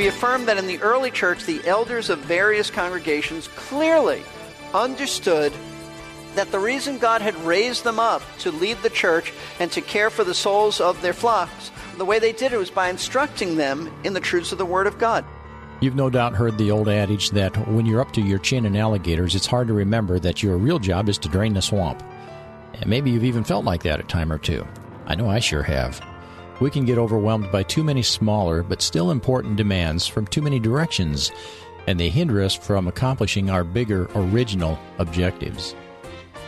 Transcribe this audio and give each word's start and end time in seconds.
We 0.00 0.06
affirm 0.06 0.46
that 0.46 0.56
in 0.56 0.66
the 0.66 0.80
early 0.80 1.10
church, 1.10 1.44
the 1.44 1.60
elders 1.66 2.08
of 2.08 2.20
various 2.20 2.70
congregations 2.70 3.48
clearly 3.48 4.22
understood 4.72 5.52
that 6.36 6.50
the 6.50 6.58
reason 6.58 6.96
God 6.96 7.20
had 7.20 7.34
raised 7.44 7.84
them 7.84 8.00
up 8.00 8.22
to 8.38 8.50
lead 8.50 8.78
the 8.78 8.88
church 8.88 9.30
and 9.58 9.70
to 9.72 9.82
care 9.82 10.08
for 10.08 10.24
the 10.24 10.32
souls 10.32 10.80
of 10.80 11.02
their 11.02 11.12
flocks, 11.12 11.70
the 11.98 12.06
way 12.06 12.18
they 12.18 12.32
did 12.32 12.54
it 12.54 12.56
was 12.56 12.70
by 12.70 12.88
instructing 12.88 13.56
them 13.56 13.92
in 14.02 14.14
the 14.14 14.20
truths 14.20 14.52
of 14.52 14.56
the 14.56 14.64
Word 14.64 14.86
of 14.86 14.96
God. 14.96 15.22
You've 15.82 15.96
no 15.96 16.08
doubt 16.08 16.32
heard 16.32 16.56
the 16.56 16.70
old 16.70 16.88
adage 16.88 17.32
that 17.32 17.54
when 17.68 17.84
you're 17.84 18.00
up 18.00 18.14
to 18.14 18.22
your 18.22 18.38
chin 18.38 18.64
in 18.64 18.76
alligators, 18.76 19.34
it's 19.34 19.44
hard 19.44 19.68
to 19.68 19.74
remember 19.74 20.18
that 20.18 20.42
your 20.42 20.56
real 20.56 20.78
job 20.78 21.10
is 21.10 21.18
to 21.18 21.28
drain 21.28 21.52
the 21.52 21.60
swamp. 21.60 22.02
And 22.72 22.86
maybe 22.86 23.10
you've 23.10 23.24
even 23.24 23.44
felt 23.44 23.66
like 23.66 23.82
that 23.82 24.00
a 24.00 24.04
time 24.04 24.32
or 24.32 24.38
two. 24.38 24.66
I 25.04 25.14
know 25.14 25.28
I 25.28 25.40
sure 25.40 25.62
have 25.62 26.00
we 26.60 26.70
can 26.70 26.84
get 26.84 26.98
overwhelmed 26.98 27.50
by 27.50 27.62
too 27.62 27.82
many 27.82 28.02
smaller 28.02 28.62
but 28.62 28.82
still 28.82 29.10
important 29.10 29.56
demands 29.56 30.06
from 30.06 30.26
too 30.26 30.42
many 30.42 30.58
directions, 30.58 31.32
and 31.86 31.98
they 31.98 32.10
hinder 32.10 32.42
us 32.42 32.54
from 32.54 32.86
accomplishing 32.86 33.50
our 33.50 33.64
bigger 33.64 34.08
original 34.14 34.78
objectives. 34.98 35.74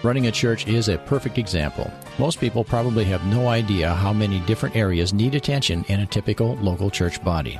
Running 0.03 0.27
a 0.27 0.33
church 0.33 0.67
is 0.67 0.89
a 0.89 0.99
perfect 0.99 1.39
example. 1.39 1.91
Most 2.19 2.41
people 2.41 2.65
probably 2.65 3.05
have 3.05 3.25
no 3.27 3.49
idea 3.49 3.95
how 3.95 4.13
many 4.13 4.41
different 4.41 4.77
areas 4.77 5.13
need 5.13 5.35
attention 5.35 5.85
in 5.89 6.01
a 6.01 6.07
typical 6.07 6.57
local 6.57 6.91
church 6.91 7.23
body. 7.25 7.59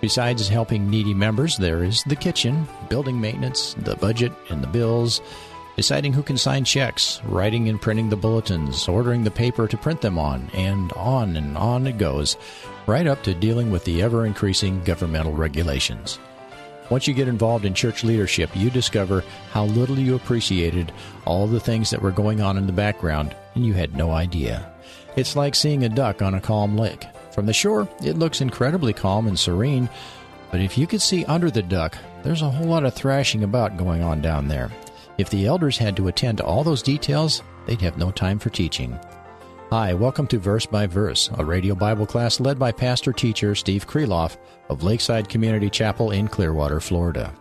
Besides 0.00 0.48
helping 0.48 0.88
needy 0.88 1.14
members, 1.14 1.56
there 1.56 1.82
is 1.82 2.04
the 2.04 2.14
kitchen, 2.14 2.68
building 2.88 3.20
maintenance, 3.20 3.74
the 3.74 3.96
budget, 3.96 4.32
and 4.50 4.62
the 4.62 4.68
bills, 4.68 5.20
deciding 5.76 6.12
who 6.12 6.22
can 6.22 6.38
sign 6.38 6.64
checks, 6.64 7.20
writing 7.24 7.68
and 7.68 7.80
printing 7.80 8.08
the 8.08 8.16
bulletins, 8.16 8.88
ordering 8.88 9.24
the 9.24 9.30
paper 9.30 9.66
to 9.66 9.76
print 9.76 10.00
them 10.00 10.18
on, 10.18 10.50
and 10.54 10.92
on 10.92 11.36
and 11.36 11.56
on 11.56 11.86
it 11.86 11.98
goes, 11.98 12.36
right 12.86 13.06
up 13.06 13.22
to 13.22 13.34
dealing 13.34 13.70
with 13.70 13.84
the 13.84 14.02
ever 14.02 14.26
increasing 14.26 14.82
governmental 14.84 15.32
regulations. 15.32 16.18
Once 16.90 17.08
you 17.08 17.14
get 17.14 17.28
involved 17.28 17.64
in 17.64 17.72
church 17.72 18.04
leadership, 18.04 18.50
you 18.54 18.70
discover 18.70 19.24
how 19.52 19.64
little 19.64 19.98
you 19.98 20.14
appreciated 20.14 20.92
all 21.24 21.46
the 21.46 21.60
things 21.60 21.90
that 21.90 22.02
were 22.02 22.10
going 22.10 22.42
on 22.42 22.58
in 22.58 22.66
the 22.66 22.72
background, 22.72 23.34
and 23.54 23.64
you 23.64 23.72
had 23.72 23.96
no 23.96 24.10
idea. 24.10 24.70
It's 25.16 25.34
like 25.34 25.54
seeing 25.54 25.84
a 25.84 25.88
duck 25.88 26.20
on 26.20 26.34
a 26.34 26.40
calm 26.40 26.76
lake. 26.76 27.06
From 27.32 27.46
the 27.46 27.52
shore, 27.52 27.88
it 28.02 28.18
looks 28.18 28.40
incredibly 28.40 28.92
calm 28.92 29.26
and 29.26 29.38
serene, 29.38 29.88
but 30.50 30.60
if 30.60 30.76
you 30.76 30.86
could 30.86 31.02
see 31.02 31.24
under 31.24 31.50
the 31.50 31.62
duck, 31.62 31.96
there's 32.22 32.42
a 32.42 32.50
whole 32.50 32.66
lot 32.66 32.84
of 32.84 32.94
thrashing 32.94 33.42
about 33.42 33.76
going 33.76 34.02
on 34.02 34.20
down 34.20 34.48
there. 34.48 34.70
If 35.16 35.30
the 35.30 35.46
elders 35.46 35.78
had 35.78 35.96
to 35.96 36.08
attend 36.08 36.38
to 36.38 36.44
all 36.44 36.64
those 36.64 36.82
details, 36.82 37.44
they'd 37.66 37.80
have 37.82 37.96
no 37.96 38.10
time 38.10 38.40
for 38.40 38.50
teaching. 38.50 38.98
Hi, 39.70 39.94
welcome 39.94 40.26
to 40.26 40.40
Verse 40.40 40.66
by 40.66 40.88
Verse, 40.88 41.30
a 41.38 41.44
radio 41.44 41.76
Bible 41.76 42.04
class 42.04 42.40
led 42.40 42.58
by 42.58 42.72
pastor 42.72 43.12
teacher 43.12 43.54
Steve 43.54 43.86
Kreloff 43.86 44.36
of 44.68 44.82
Lakeside 44.82 45.28
Community 45.28 45.70
Chapel 45.70 46.10
in 46.10 46.26
Clearwater, 46.26 46.80
Florida. 46.80 47.32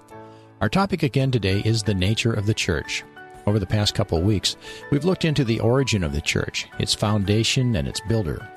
Our 0.61 0.69
topic 0.69 1.01
again 1.01 1.31
today 1.31 1.63
is 1.65 1.81
the 1.81 1.95
nature 1.95 2.31
of 2.31 2.45
the 2.45 2.53
church. 2.53 3.03
Over 3.47 3.57
the 3.57 3.65
past 3.65 3.95
couple 3.95 4.21
weeks, 4.21 4.55
we've 4.91 5.03
looked 5.03 5.25
into 5.25 5.43
the 5.43 5.59
origin 5.59 6.03
of 6.03 6.13
the 6.13 6.21
church, 6.21 6.67
its 6.77 6.93
foundation, 6.93 7.75
and 7.75 7.87
its 7.87 8.01
builder. 8.07 8.47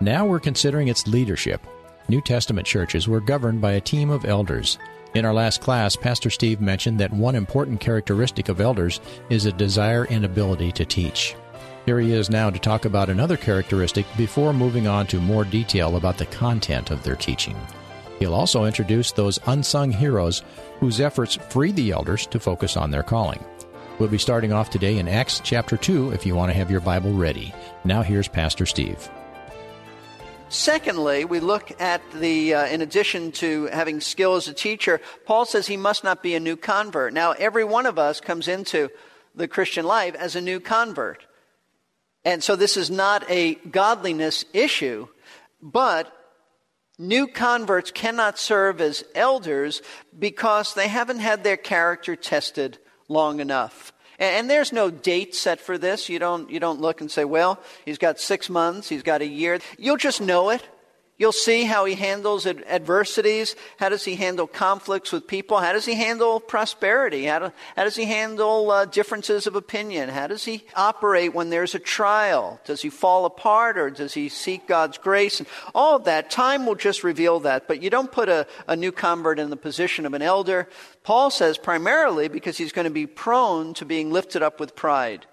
Now 0.00 0.24
we're 0.24 0.40
considering 0.40 0.88
its 0.88 1.06
leadership. 1.06 1.60
New 2.08 2.22
Testament 2.22 2.66
churches 2.66 3.06
were 3.06 3.20
governed 3.20 3.60
by 3.60 3.72
a 3.72 3.82
team 3.82 4.08
of 4.08 4.24
elders. 4.24 4.78
In 5.16 5.24
our 5.24 5.32
last 5.32 5.62
class, 5.62 5.96
Pastor 5.96 6.28
Steve 6.28 6.60
mentioned 6.60 7.00
that 7.00 7.10
one 7.10 7.36
important 7.36 7.80
characteristic 7.80 8.50
of 8.50 8.60
elders 8.60 9.00
is 9.30 9.46
a 9.46 9.52
desire 9.52 10.06
and 10.10 10.26
ability 10.26 10.72
to 10.72 10.84
teach. 10.84 11.34
Here 11.86 11.98
he 11.98 12.12
is 12.12 12.28
now 12.28 12.50
to 12.50 12.58
talk 12.58 12.84
about 12.84 13.08
another 13.08 13.38
characteristic 13.38 14.04
before 14.18 14.52
moving 14.52 14.86
on 14.86 15.06
to 15.06 15.18
more 15.18 15.46
detail 15.46 15.96
about 15.96 16.18
the 16.18 16.26
content 16.26 16.90
of 16.90 17.02
their 17.02 17.16
teaching. 17.16 17.56
He'll 18.18 18.34
also 18.34 18.66
introduce 18.66 19.10
those 19.10 19.40
unsung 19.46 19.90
heroes 19.90 20.42
whose 20.80 21.00
efforts 21.00 21.36
freed 21.48 21.76
the 21.76 21.92
elders 21.92 22.26
to 22.26 22.38
focus 22.38 22.76
on 22.76 22.90
their 22.90 23.02
calling. 23.02 23.42
We'll 23.98 24.10
be 24.10 24.18
starting 24.18 24.52
off 24.52 24.68
today 24.68 24.98
in 24.98 25.08
Acts 25.08 25.40
chapter 25.42 25.78
2 25.78 26.10
if 26.10 26.26
you 26.26 26.34
want 26.34 26.50
to 26.50 26.58
have 26.58 26.70
your 26.70 26.82
Bible 26.82 27.14
ready. 27.14 27.54
Now 27.84 28.02
here's 28.02 28.28
Pastor 28.28 28.66
Steve. 28.66 29.08
Secondly, 30.48 31.24
we 31.24 31.40
look 31.40 31.80
at 31.80 32.00
the, 32.12 32.54
uh, 32.54 32.66
in 32.66 32.80
addition 32.80 33.32
to 33.32 33.66
having 33.66 34.00
skill 34.00 34.36
as 34.36 34.46
a 34.46 34.52
teacher, 34.52 35.00
Paul 35.24 35.44
says 35.44 35.66
he 35.66 35.76
must 35.76 36.04
not 36.04 36.22
be 36.22 36.36
a 36.36 36.40
new 36.40 36.56
convert. 36.56 37.12
Now, 37.12 37.32
every 37.32 37.64
one 37.64 37.84
of 37.84 37.98
us 37.98 38.20
comes 38.20 38.46
into 38.46 38.88
the 39.34 39.48
Christian 39.48 39.84
life 39.84 40.14
as 40.14 40.36
a 40.36 40.40
new 40.40 40.60
convert. 40.60 41.26
And 42.24 42.44
so 42.44 42.54
this 42.54 42.76
is 42.76 42.90
not 42.90 43.28
a 43.28 43.56
godliness 43.56 44.44
issue, 44.52 45.08
but 45.60 46.12
new 46.96 47.26
converts 47.26 47.90
cannot 47.90 48.38
serve 48.38 48.80
as 48.80 49.04
elders 49.16 49.82
because 50.16 50.74
they 50.74 50.86
haven't 50.86 51.18
had 51.18 51.42
their 51.42 51.56
character 51.56 52.14
tested 52.14 52.78
long 53.08 53.40
enough. 53.40 53.92
And 54.18 54.48
there's 54.48 54.72
no 54.72 54.90
date 54.90 55.34
set 55.34 55.60
for 55.60 55.76
this. 55.76 56.08
You 56.08 56.18
don't, 56.18 56.50
you 56.50 56.58
don't 56.58 56.80
look 56.80 57.00
and 57.00 57.10
say, 57.10 57.24
well, 57.24 57.60
he's 57.84 57.98
got 57.98 58.18
six 58.18 58.48
months, 58.48 58.88
he's 58.88 59.02
got 59.02 59.20
a 59.20 59.26
year. 59.26 59.58
You'll 59.78 59.96
just 59.96 60.20
know 60.20 60.50
it. 60.50 60.62
You'll 61.18 61.32
see 61.32 61.64
how 61.64 61.86
he 61.86 61.94
handles 61.94 62.46
adversities. 62.46 63.56
How 63.78 63.88
does 63.88 64.04
he 64.04 64.16
handle 64.16 64.46
conflicts 64.46 65.12
with 65.12 65.26
people? 65.26 65.58
How 65.58 65.72
does 65.72 65.86
he 65.86 65.94
handle 65.94 66.40
prosperity? 66.40 67.24
How, 67.24 67.38
do, 67.38 67.52
how 67.74 67.84
does 67.84 67.96
he 67.96 68.04
handle 68.04 68.70
uh, 68.70 68.84
differences 68.84 69.46
of 69.46 69.56
opinion? 69.56 70.10
How 70.10 70.26
does 70.26 70.44
he 70.44 70.64
operate 70.74 71.34
when 71.34 71.48
there's 71.48 71.74
a 71.74 71.78
trial? 71.78 72.60
Does 72.66 72.82
he 72.82 72.90
fall 72.90 73.24
apart 73.24 73.78
or 73.78 73.88
does 73.88 74.12
he 74.12 74.28
seek 74.28 74.68
God's 74.68 74.98
grace? 74.98 75.40
And 75.40 75.48
all 75.74 75.96
of 75.96 76.04
that, 76.04 76.28
time 76.28 76.66
will 76.66 76.74
just 76.74 77.02
reveal 77.02 77.40
that. 77.40 77.66
But 77.66 77.82
you 77.82 77.88
don't 77.88 78.12
put 78.12 78.28
a, 78.28 78.46
a 78.68 78.76
new 78.76 78.92
convert 78.92 79.38
in 79.38 79.48
the 79.48 79.56
position 79.56 80.04
of 80.04 80.12
an 80.12 80.20
elder. 80.20 80.68
Paul 81.02 81.30
says 81.30 81.56
primarily 81.56 82.28
because 82.28 82.58
he's 82.58 82.72
going 82.72 82.84
to 82.84 82.90
be 82.90 83.06
prone 83.06 83.72
to 83.74 83.86
being 83.86 84.12
lifted 84.12 84.42
up 84.42 84.60
with 84.60 84.76
pride. 84.76 85.24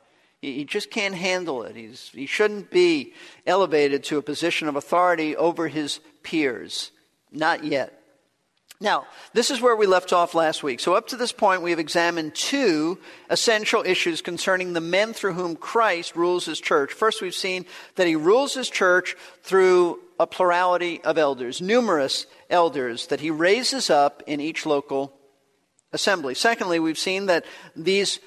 He 0.44 0.66
just 0.66 0.92
can't 0.92 1.16
handle 1.16 1.64
it. 1.64 1.78
He's, 1.78 2.10
he 2.14 2.26
shouldn't 2.26 2.70
be 2.70 3.14
elevated 3.48 4.04
to 4.06 4.18
a 4.18 4.22
position 4.22 4.68
of 4.68 4.76
authority 4.76 5.38
over 5.38 5.70
his 5.70 6.02
peers. 6.22 6.92
Not 7.32 7.64
yet. 7.64 7.98
Now, 8.82 9.06
this 9.32 9.50
is 9.50 9.62
where 9.62 9.78
we 9.78 9.86
left 9.86 10.12
off 10.12 10.36
last 10.36 10.62
week. 10.62 10.82
So, 10.82 10.96
up 10.96 11.08
to 11.08 11.16
this 11.16 11.32
point, 11.32 11.62
we 11.62 11.70
have 11.70 11.80
examined 11.80 12.36
two 12.36 13.00
essential 13.30 13.84
issues 13.86 14.22
concerning 14.22 14.74
the 14.74 14.82
men 14.82 15.14
through 15.14 15.34
whom 15.34 15.56
Christ 15.56 16.14
rules 16.18 16.46
his 16.46 16.60
church. 16.60 16.92
First, 16.92 17.22
we've 17.22 17.34
seen 17.34 17.66
that 17.96 18.08
he 18.08 18.18
rules 18.18 18.54
his 18.54 18.70
church 18.70 19.16
through 19.44 20.00
a 20.20 20.28
plurality 20.28 21.02
of 21.04 21.18
elders, 21.18 21.62
numerous 21.62 22.26
elders 22.50 23.08
that 23.08 23.22
he 23.22 23.32
raises 23.32 23.90
up 23.90 24.22
in 24.28 24.42
each 24.42 24.66
local 24.66 25.14
assembly. 25.94 26.34
Secondly, 26.34 26.82
we've 26.82 26.98
seen 26.98 27.28
that 27.28 27.46
these 27.78 28.20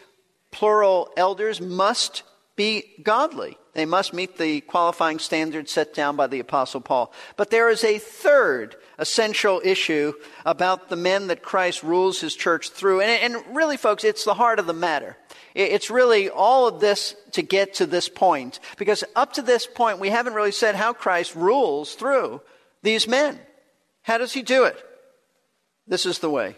plural 0.57 1.13
elders 1.19 1.61
must 1.61 2.23
be 2.57 2.83
godly. 3.03 3.59
They 3.75 3.85
must 3.85 4.15
meet 4.15 4.39
the 4.39 4.63
qualifying 4.63 5.19
standards 5.19 5.71
set 5.71 5.93
down 5.93 6.17
by 6.17 6.29
the 6.29 6.41
Apostle 6.41 6.81
Paul. 6.81 7.13
But 7.37 7.51
there 7.51 7.69
is 7.69 7.85
a 7.85 7.99
third 7.99 8.75
essential 8.97 9.61
issue 9.63 10.15
about 10.47 10.89
the 10.89 10.97
men 10.97 11.27
that 11.27 11.43
Christ 11.43 11.83
rules 11.83 12.23
his 12.23 12.35
church 12.35 12.71
through. 12.71 13.03
And, 13.03 13.35
and 13.35 13.55
really, 13.55 13.77
folks, 13.77 14.03
it's 14.03 14.25
the 14.25 14.33
heart 14.33 14.59
of 14.59 14.67
the 14.67 14.73
matter. 14.73 15.19
It's 15.55 15.91
really 15.91 16.31
all 16.31 16.67
of 16.67 16.81
this 16.81 17.15
to 17.33 17.43
get 17.43 17.75
to 17.75 17.85
this 17.85 18.09
point. 18.09 18.59
Because 18.79 19.05
up 19.15 19.35
to 19.35 19.43
this 19.43 19.67
point, 19.67 19.99
we 19.99 20.09
haven't 20.09 20.33
really 20.33 20.53
said 20.53 20.75
how 20.75 20.95
Christ 20.95 21.37
rules 21.37 21.95
through 21.97 22.41
these 22.83 23.07
men. 23.07 23.39
How 24.01 24.17
does 24.17 24.33
he 24.33 24.41
do 24.41 24.65
it? 24.65 24.83
This 25.87 26.07
is 26.07 26.21
the 26.21 26.31
way 26.31 26.57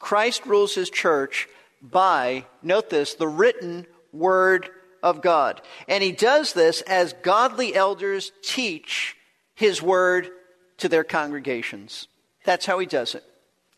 Christ 0.00 0.44
rules 0.44 0.74
his 0.74 0.90
church 0.90 1.48
by, 1.82 2.46
note 2.62 2.88
this, 2.90 3.14
the 3.14 3.28
written 3.28 3.86
word 4.12 4.70
of 5.02 5.20
God. 5.20 5.60
And 5.88 6.02
he 6.02 6.12
does 6.12 6.52
this 6.52 6.80
as 6.82 7.12
godly 7.22 7.74
elders 7.74 8.30
teach 8.42 9.16
his 9.54 9.82
word 9.82 10.30
to 10.78 10.88
their 10.88 11.04
congregations. 11.04 12.06
That's 12.44 12.66
how 12.66 12.78
he 12.78 12.86
does 12.86 13.14
it. 13.14 13.24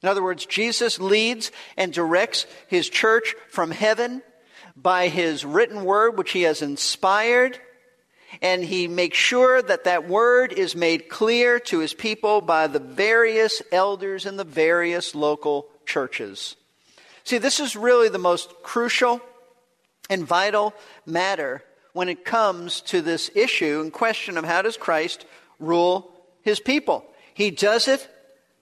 In 0.03 0.09
other 0.09 0.23
words, 0.23 0.45
Jesus 0.45 1.01
leads 1.01 1.51
and 1.79 1.93
directs 1.93 2.47
his 2.69 2.91
church 2.91 3.35
from 3.49 3.71
heaven 3.71 4.23
by 4.77 5.09
his 5.09 5.45
written 5.45 5.85
word, 5.85 6.19
which 6.19 6.33
he 6.33 6.43
has 6.43 6.61
inspired. 6.61 7.59
and 8.43 8.65
he 8.65 8.89
makes 8.89 9.19
sure 9.19 9.63
that 9.63 9.85
that 9.85 10.09
word 10.09 10.53
is 10.53 10.77
made 10.77 11.09
clear 11.09 11.59
to 11.61 11.79
his 11.79 11.95
people 11.95 12.41
by 12.41 12.67
the 12.67 12.79
various 12.79 13.63
elders 13.73 14.27
in 14.27 14.37
the 14.37 14.45
various 14.45 15.15
local 15.15 15.67
churches. 15.87 16.57
See, 17.25 17.39
this 17.39 17.61
is 17.61 17.75
really 17.75 18.09
the 18.09 18.19
most 18.19 18.53
crucial 18.63 19.21
and 20.11 20.27
vital 20.27 20.75
matter 21.07 21.63
when 21.93 22.09
it 22.09 22.25
comes 22.25 22.81
to 22.83 23.01
this 23.01 23.31
issue 23.35 23.81
and 23.81 23.93
question 23.93 24.37
of 24.37 24.45
how 24.45 24.63
does 24.63 24.77
Christ 24.77 25.25
rule 25.59 26.13
his 26.43 26.61
people. 26.61 27.05
He 27.33 27.51
does 27.51 27.89
it 27.89 28.09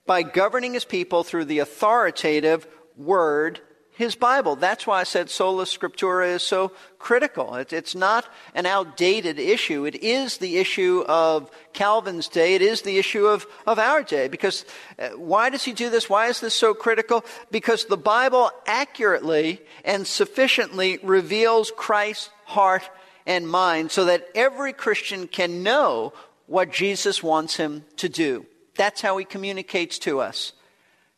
by 0.05 0.23
governing 0.23 0.73
his 0.73 0.85
people 0.85 1.23
through 1.23 1.45
the 1.45 1.59
authoritative 1.59 2.67
word 2.95 3.59
his 3.95 4.15
Bible. 4.15 4.55
That's 4.55 4.87
why 4.87 5.01
I 5.01 5.03
said 5.03 5.29
sola 5.29 5.65
scriptura 5.65 6.33
is 6.33 6.43
so 6.43 6.71
critical. 6.97 7.55
it's 7.55 7.95
not 7.95 8.25
an 8.55 8.65
outdated 8.65 9.39
issue. 9.39 9.85
It 9.85 9.95
is 9.95 10.37
the 10.37 10.57
issue 10.57 11.03
of 11.07 11.51
Calvin's 11.73 12.27
day. 12.27 12.55
It 12.55 12.61
is 12.61 12.81
the 12.81 12.97
issue 12.97 13.27
of, 13.27 13.45
of 13.67 13.77
our 13.77 14.03
day. 14.03 14.27
Because 14.27 14.65
uh, 14.97 15.09
why 15.09 15.49
does 15.49 15.63
he 15.63 15.73
do 15.73 15.89
this? 15.89 16.09
Why 16.09 16.27
is 16.27 16.39
this 16.39 16.53
so 16.53 16.73
critical? 16.73 17.23
Because 17.51 17.85
the 17.85 17.97
Bible 17.97 18.51
accurately 18.65 19.61
and 19.85 20.07
sufficiently 20.07 20.99
reveals 21.03 21.71
Christ's 21.75 22.29
heart 22.45 22.89
and 23.25 23.47
mind 23.47 23.91
so 23.91 24.05
that 24.05 24.27
every 24.33 24.73
Christian 24.73 25.27
can 25.27 25.63
know 25.63 26.13
what 26.47 26.71
Jesus 26.71 27.21
wants 27.21 27.55
him 27.57 27.85
to 27.97 28.09
do. 28.09 28.45
That's 28.75 29.01
how 29.01 29.17
he 29.17 29.25
communicates 29.25 29.99
to 29.99 30.19
us. 30.19 30.53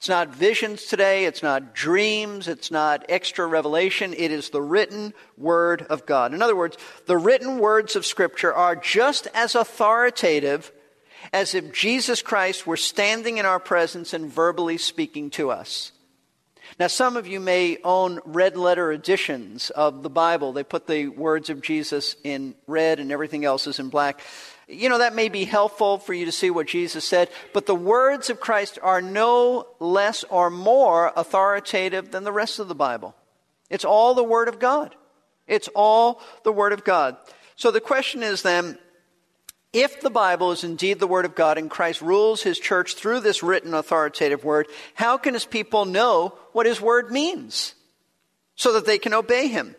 It's 0.05 0.09
not 0.11 0.35
visions 0.35 0.85
today. 0.85 1.25
It's 1.25 1.41
not 1.41 1.73
dreams. 1.73 2.47
It's 2.47 2.69
not 2.69 3.07
extra 3.09 3.47
revelation. 3.47 4.13
It 4.15 4.29
is 4.29 4.51
the 4.51 4.61
written 4.61 5.15
word 5.35 5.81
of 5.89 6.05
God. 6.05 6.31
In 6.31 6.43
other 6.43 6.55
words, 6.55 6.77
the 7.07 7.17
written 7.17 7.57
words 7.57 7.95
of 7.95 8.05
Scripture 8.05 8.53
are 8.53 8.75
just 8.75 9.27
as 9.33 9.55
authoritative 9.55 10.71
as 11.33 11.55
if 11.55 11.73
Jesus 11.73 12.21
Christ 12.21 12.67
were 12.67 12.77
standing 12.77 13.39
in 13.39 13.47
our 13.47 13.59
presence 13.59 14.13
and 14.13 14.31
verbally 14.31 14.77
speaking 14.77 15.31
to 15.31 15.49
us. 15.49 15.91
Now, 16.79 16.85
some 16.85 17.17
of 17.17 17.25
you 17.25 17.39
may 17.39 17.79
own 17.83 18.19
red 18.25 18.57
letter 18.57 18.91
editions 18.91 19.71
of 19.71 20.03
the 20.03 20.09
Bible. 20.11 20.53
They 20.53 20.63
put 20.63 20.85
the 20.85 21.07
words 21.07 21.49
of 21.49 21.63
Jesus 21.63 22.15
in 22.23 22.53
red 22.67 22.99
and 22.99 23.11
everything 23.11 23.43
else 23.43 23.65
is 23.65 23.79
in 23.79 23.89
black. 23.89 24.21
You 24.67 24.89
know, 24.89 24.97
that 24.97 25.13
may 25.13 25.29
be 25.29 25.45
helpful 25.45 25.99
for 25.99 26.13
you 26.13 26.25
to 26.25 26.31
see 26.31 26.49
what 26.49 26.67
Jesus 26.67 27.05
said, 27.05 27.29
but 27.53 27.67
the 27.67 27.75
words 27.75 28.31
of 28.31 28.39
Christ 28.39 28.79
are 28.81 29.01
no 29.01 29.67
less 29.79 30.23
or 30.23 30.49
more 30.49 31.13
authoritative 31.15 32.11
than 32.11 32.23
the 32.23 32.31
rest 32.31 32.57
of 32.57 32.67
the 32.67 32.75
Bible. 32.75 33.15
It's 33.69 33.85
all 33.85 34.15
the 34.15 34.23
Word 34.23 34.47
of 34.47 34.59
God. 34.59 34.95
It's 35.47 35.69
all 35.75 36.19
the 36.43 36.51
Word 36.51 36.73
of 36.73 36.83
God. 36.83 37.17
So 37.55 37.69
the 37.69 37.79
question 37.79 38.23
is 38.23 38.41
then, 38.41 38.79
if 39.71 40.01
the 40.01 40.09
Bible 40.09 40.51
is 40.51 40.63
indeed 40.63 40.99
the 40.99 41.07
Word 41.07 41.25
of 41.25 41.35
God 41.35 41.57
and 41.59 41.69
Christ 41.69 42.01
rules 42.01 42.41
His 42.41 42.57
church 42.57 42.95
through 42.95 43.19
this 43.19 43.43
written 43.43 43.73
authoritative 43.73 44.43
Word, 44.43 44.67
how 44.95 45.17
can 45.17 45.35
His 45.35 45.45
people 45.45 45.85
know 45.85 46.33
what 46.53 46.65
His 46.65 46.81
Word 46.81 47.11
means 47.11 47.75
so 48.55 48.73
that 48.73 48.85
they 48.85 48.97
can 48.97 49.13
obey 49.13 49.47
Him? 49.47 49.75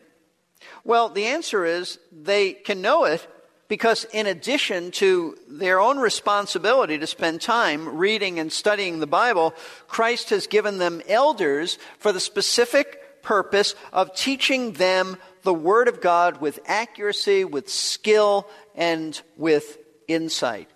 Well, 0.85 1.09
the 1.09 1.25
answer 1.25 1.65
is 1.65 1.99
they 2.13 2.53
can 2.53 2.83
know 2.83 3.05
it 3.05 3.27
because 3.69 4.05
in 4.13 4.27
addition 4.27 4.91
to 4.93 5.37
their 5.49 5.81
own 5.81 5.99
responsibility 5.99 6.99
to 6.99 7.07
spend 7.07 7.41
time 7.41 7.97
reading 7.97 8.39
and 8.39 8.53
studying 8.53 9.01
the 9.01 9.07
Bible, 9.07 9.55
Christ 9.89 10.31
has 10.31 10.47
given 10.47 10.79
them 10.79 11.03
elders 11.09 11.79
for 11.99 12.13
the 12.13 12.21
specific 12.21 13.23
purpose 13.23 13.75
of 13.93 14.15
teaching 14.15 14.73
them 14.73 15.17
the 15.43 15.55
Word 15.55 15.89
of 15.89 16.01
God 16.01 16.41
with 16.41 16.61
accuracy, 16.67 17.45
with 17.45 17.69
skill, 17.69 18.49
and 18.75 19.21
with 19.37 19.79
insight. 20.07 20.71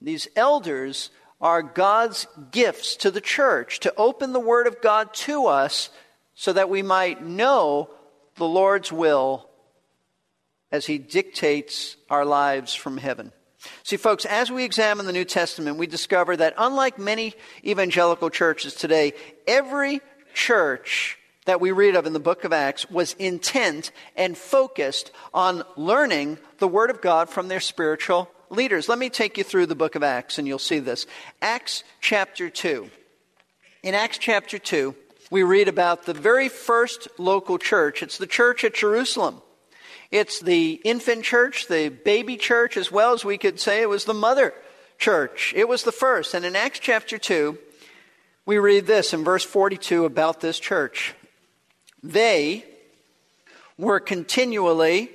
These 0.00 0.28
elders 0.34 1.10
are 1.40 1.62
God's 1.62 2.26
gifts 2.52 2.96
to 2.96 3.10
the 3.10 3.20
church 3.20 3.80
to 3.80 3.94
open 3.96 4.32
the 4.32 4.40
Word 4.40 4.66
of 4.66 4.80
God 4.80 5.12
to 5.14 5.46
us 5.46 5.90
so 6.34 6.52
that 6.52 6.70
we 6.70 6.82
might 6.82 7.22
know 7.22 7.90
the 8.36 8.46
Lord's 8.46 8.90
will 8.90 9.48
as 10.74 10.86
he 10.86 10.98
dictates 10.98 11.96
our 12.10 12.24
lives 12.24 12.74
from 12.74 12.96
heaven. 12.96 13.30
See, 13.84 13.96
folks, 13.96 14.24
as 14.24 14.50
we 14.50 14.64
examine 14.64 15.06
the 15.06 15.12
New 15.12 15.24
Testament, 15.24 15.78
we 15.78 15.86
discover 15.86 16.36
that 16.36 16.54
unlike 16.58 16.98
many 16.98 17.34
evangelical 17.64 18.28
churches 18.28 18.74
today, 18.74 19.12
every 19.46 20.00
church 20.34 21.16
that 21.44 21.60
we 21.60 21.70
read 21.70 21.94
of 21.94 22.06
in 22.06 22.12
the 22.12 22.18
book 22.18 22.42
of 22.42 22.52
Acts 22.52 22.90
was 22.90 23.12
intent 23.20 23.92
and 24.16 24.36
focused 24.36 25.12
on 25.32 25.62
learning 25.76 26.38
the 26.58 26.66
Word 26.66 26.90
of 26.90 27.00
God 27.00 27.30
from 27.30 27.46
their 27.46 27.60
spiritual 27.60 28.28
leaders. 28.50 28.88
Let 28.88 28.98
me 28.98 29.10
take 29.10 29.38
you 29.38 29.44
through 29.44 29.66
the 29.66 29.76
book 29.76 29.94
of 29.94 30.02
Acts 30.02 30.38
and 30.38 30.48
you'll 30.48 30.58
see 30.58 30.80
this. 30.80 31.06
Acts 31.40 31.84
chapter 32.00 32.50
2. 32.50 32.90
In 33.84 33.94
Acts 33.94 34.18
chapter 34.18 34.58
2, 34.58 34.92
we 35.30 35.44
read 35.44 35.68
about 35.68 36.04
the 36.04 36.14
very 36.14 36.48
first 36.48 37.06
local 37.16 37.58
church. 37.58 38.02
It's 38.02 38.18
the 38.18 38.26
church 38.26 38.64
at 38.64 38.74
Jerusalem. 38.74 39.40
It's 40.14 40.38
the 40.38 40.74
infant 40.84 41.24
church, 41.24 41.66
the 41.66 41.88
baby 41.88 42.36
church, 42.36 42.76
as 42.76 42.92
well 42.92 43.14
as 43.14 43.24
we 43.24 43.36
could 43.36 43.58
say 43.58 43.82
it 43.82 43.88
was 43.88 44.04
the 44.04 44.14
mother 44.14 44.54
church. 44.96 45.52
It 45.56 45.66
was 45.66 45.82
the 45.82 45.90
first. 45.90 46.34
And 46.34 46.44
in 46.44 46.54
Acts 46.54 46.78
chapter 46.78 47.18
2, 47.18 47.58
we 48.46 48.58
read 48.58 48.86
this 48.86 49.12
in 49.12 49.24
verse 49.24 49.42
42 49.42 50.04
about 50.04 50.40
this 50.40 50.60
church. 50.60 51.16
They 52.00 52.64
were 53.76 53.98
continually 53.98 55.10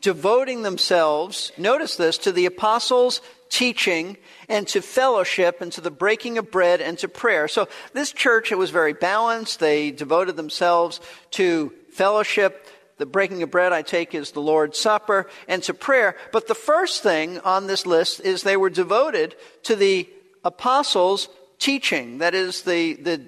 devoting 0.00 0.62
themselves, 0.62 1.52
notice 1.56 1.94
this, 1.94 2.18
to 2.18 2.32
the 2.32 2.46
apostles' 2.46 3.20
teaching 3.50 4.16
and 4.48 4.66
to 4.66 4.82
fellowship 4.82 5.60
and 5.60 5.70
to 5.74 5.80
the 5.80 5.92
breaking 5.92 6.38
of 6.38 6.50
bread 6.50 6.80
and 6.80 6.98
to 6.98 7.06
prayer. 7.06 7.46
So 7.46 7.68
this 7.92 8.10
church, 8.10 8.50
it 8.50 8.58
was 8.58 8.70
very 8.70 8.94
balanced. 8.94 9.60
They 9.60 9.92
devoted 9.92 10.34
themselves 10.34 11.00
to 11.32 11.72
fellowship, 11.92 12.66
the 13.00 13.06
breaking 13.06 13.42
of 13.42 13.50
bread, 13.50 13.72
I 13.72 13.82
take, 13.82 14.14
is 14.14 14.30
the 14.30 14.40
Lord's 14.40 14.78
Supper 14.78 15.28
and 15.48 15.62
to 15.64 15.74
prayer. 15.74 16.16
But 16.32 16.46
the 16.46 16.54
first 16.54 17.02
thing 17.02 17.40
on 17.40 17.66
this 17.66 17.86
list 17.86 18.20
is 18.20 18.42
they 18.42 18.56
were 18.56 18.70
devoted 18.70 19.34
to 19.64 19.74
the 19.74 20.08
apostles' 20.44 21.28
teaching. 21.58 22.18
That 22.18 22.34
is 22.34 22.62
the, 22.62 22.94
the 22.94 23.22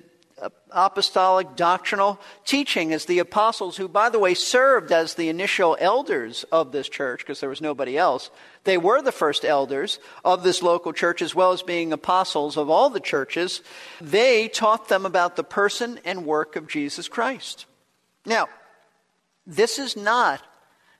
apostolic 0.70 1.56
doctrinal 1.56 2.20
teaching 2.44 2.92
as 2.92 3.04
the 3.04 3.18
apostles, 3.18 3.76
who, 3.76 3.88
by 3.88 4.08
the 4.08 4.18
way, 4.18 4.34
served 4.34 4.92
as 4.92 5.14
the 5.14 5.28
initial 5.28 5.76
elders 5.80 6.44
of 6.52 6.72
this 6.72 6.88
church 6.88 7.20
because 7.20 7.40
there 7.40 7.48
was 7.48 7.60
nobody 7.60 7.96
else. 7.96 8.30
They 8.64 8.78
were 8.78 9.02
the 9.02 9.12
first 9.12 9.44
elders 9.44 9.98
of 10.24 10.42
this 10.42 10.62
local 10.62 10.92
church 10.92 11.22
as 11.22 11.34
well 11.34 11.52
as 11.52 11.62
being 11.62 11.92
apostles 11.92 12.56
of 12.56 12.70
all 12.70 12.90
the 12.90 13.00
churches. 13.00 13.62
They 14.00 14.48
taught 14.48 14.88
them 14.88 15.06
about 15.06 15.36
the 15.36 15.44
person 15.44 15.98
and 16.04 16.26
work 16.26 16.56
of 16.56 16.68
Jesus 16.68 17.08
Christ. 17.08 17.66
Now, 18.24 18.48
this 19.46 19.78
is 19.78 19.96
not 19.96 20.42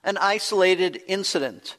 an 0.04 0.16
isolated 0.18 1.00
incident. 1.06 1.76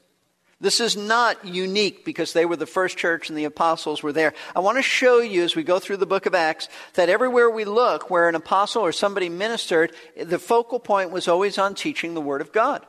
This 0.62 0.80
is 0.80 0.96
not 0.96 1.44
unique 1.44 2.06
because 2.06 2.32
they 2.32 2.46
were 2.46 2.56
the 2.56 2.66
first 2.66 2.98
church 2.98 3.28
and 3.28 3.38
the 3.38 3.44
apostles 3.44 4.02
were 4.02 4.14
there. 4.14 4.34
I 4.56 4.62
want 4.62 4.78
to 4.78 4.82
show 4.82 5.20
you 5.20 5.44
as 5.44 5.58
we 5.58 5.64
go 5.64 5.78
through 5.78 5.98
the 5.98 6.06
book 6.06 6.26
of 6.26 6.34
Acts 6.34 6.70
that 6.94 7.10
everywhere 7.10 7.50
we 7.50 7.66
look 7.66 8.10
where 8.10 8.30
an 8.30 8.36
apostle 8.36 8.82
or 8.82 8.94
somebody 8.94 9.28
ministered, 9.28 9.92
the 10.16 10.40
focal 10.40 10.80
point 10.80 11.12
was 11.12 11.28
always 11.28 11.58
on 11.58 11.76
teaching 11.76 12.14
the 12.14 12.22
Word 12.22 12.40
of 12.40 12.54
God. 12.54 12.86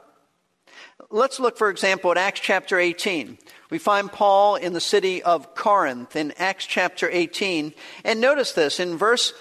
Let's 1.10 1.40
look, 1.40 1.58
for 1.58 1.68
example, 1.68 2.12
at 2.12 2.16
Acts 2.16 2.40
chapter 2.40 2.78
18. 2.78 3.38
We 3.70 3.78
find 3.78 4.12
Paul 4.12 4.54
in 4.54 4.72
the 4.72 4.80
city 4.80 5.20
of 5.22 5.56
Corinth 5.56 6.14
in 6.14 6.32
Acts 6.38 6.66
chapter 6.66 7.10
18. 7.10 7.74
And 8.04 8.20
notice 8.20 8.52
this 8.52 8.78
in 8.78 8.96
verse 8.96 9.34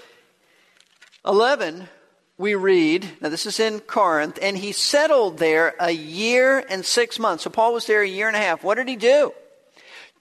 11, 1.23 1.87
we 2.43 2.55
read, 2.55 3.09
now 3.21 3.29
this 3.29 3.45
is 3.45 3.61
in 3.61 3.79
Corinth, 3.79 4.37
and 4.41 4.57
he 4.57 4.73
settled 4.73 5.37
there 5.37 5.75
a 5.79 5.91
year 5.91 6.59
and 6.69 6.85
six 6.85 7.17
months. 7.17 7.45
So 7.45 7.49
Paul 7.49 7.73
was 7.73 7.87
there 7.87 8.01
a 8.01 8.07
year 8.07 8.27
and 8.27 8.35
a 8.35 8.39
half. 8.39 8.65
What 8.65 8.75
did 8.75 8.89
he 8.89 8.97
do? 8.97 9.31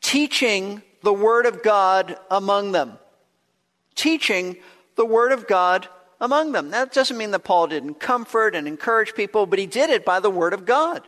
Teaching 0.00 0.82
the 1.02 1.12
Word 1.12 1.46
of 1.46 1.64
God 1.64 2.16
among 2.30 2.70
them. 2.70 2.96
Teaching 3.96 4.56
the 4.94 5.04
Word 5.04 5.32
of 5.32 5.48
God 5.48 5.88
among 6.20 6.52
them. 6.52 6.70
That 6.70 6.92
doesn't 6.92 7.18
mean 7.18 7.32
that 7.32 7.40
Paul 7.42 7.66
didn't 7.66 7.94
comfort 7.94 8.54
and 8.54 8.68
encourage 8.68 9.14
people, 9.14 9.46
but 9.46 9.58
he 9.58 9.66
did 9.66 9.90
it 9.90 10.04
by 10.04 10.20
the 10.20 10.30
Word 10.30 10.52
of 10.54 10.64
God. 10.64 11.02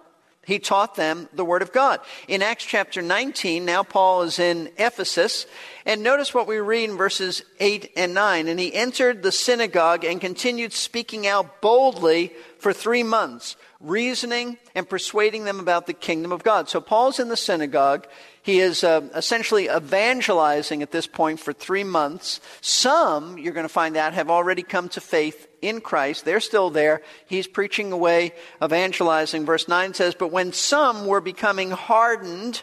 He 0.46 0.58
taught 0.58 0.94
them 0.94 1.28
the 1.32 1.44
Word 1.44 1.62
of 1.62 1.72
God. 1.72 2.00
In 2.28 2.42
Acts 2.42 2.64
chapter 2.64 3.02
19, 3.02 3.64
now 3.64 3.82
Paul 3.82 4.22
is 4.22 4.38
in 4.38 4.70
Ephesus, 4.76 5.46
and 5.86 6.02
notice 6.02 6.32
what 6.32 6.46
we 6.46 6.58
read 6.58 6.90
in 6.90 6.96
verses 6.96 7.42
8 7.60 7.92
and 7.96 8.14
9. 8.14 8.48
And 8.48 8.58
he 8.58 8.74
entered 8.74 9.22
the 9.22 9.32
synagogue 9.32 10.04
and 10.04 10.20
continued 10.20 10.72
speaking 10.72 11.26
out 11.26 11.60
boldly 11.60 12.32
for 12.58 12.72
three 12.72 13.02
months, 13.02 13.56
reasoning 13.80 14.56
and 14.74 14.88
persuading 14.88 15.44
them 15.44 15.60
about 15.60 15.86
the 15.86 15.92
kingdom 15.92 16.32
of 16.32 16.42
God. 16.42 16.68
So 16.68 16.80
Paul's 16.80 17.20
in 17.20 17.28
the 17.28 17.36
synagogue. 17.36 18.06
He 18.42 18.60
is 18.60 18.84
uh, 18.84 19.02
essentially 19.14 19.68
evangelizing 19.68 20.82
at 20.82 20.90
this 20.90 21.06
point 21.06 21.40
for 21.40 21.52
three 21.52 21.84
months. 21.84 22.40
Some, 22.60 23.38
you're 23.38 23.52
going 23.52 23.66
to 23.66 23.72
find 23.72 23.96
out, 23.96 24.14
have 24.14 24.30
already 24.30 24.62
come 24.62 24.88
to 24.90 25.00
faith 25.00 25.46
in 25.64 25.80
Christ. 25.80 26.24
They're 26.24 26.40
still 26.40 26.70
there. 26.70 27.02
He's 27.26 27.46
preaching 27.46 27.92
away, 27.92 28.32
evangelizing. 28.62 29.44
Verse 29.44 29.68
9 29.68 29.94
says, 29.94 30.14
But 30.14 30.32
when 30.32 30.52
some 30.52 31.06
were 31.06 31.20
becoming 31.20 31.70
hardened, 31.70 32.62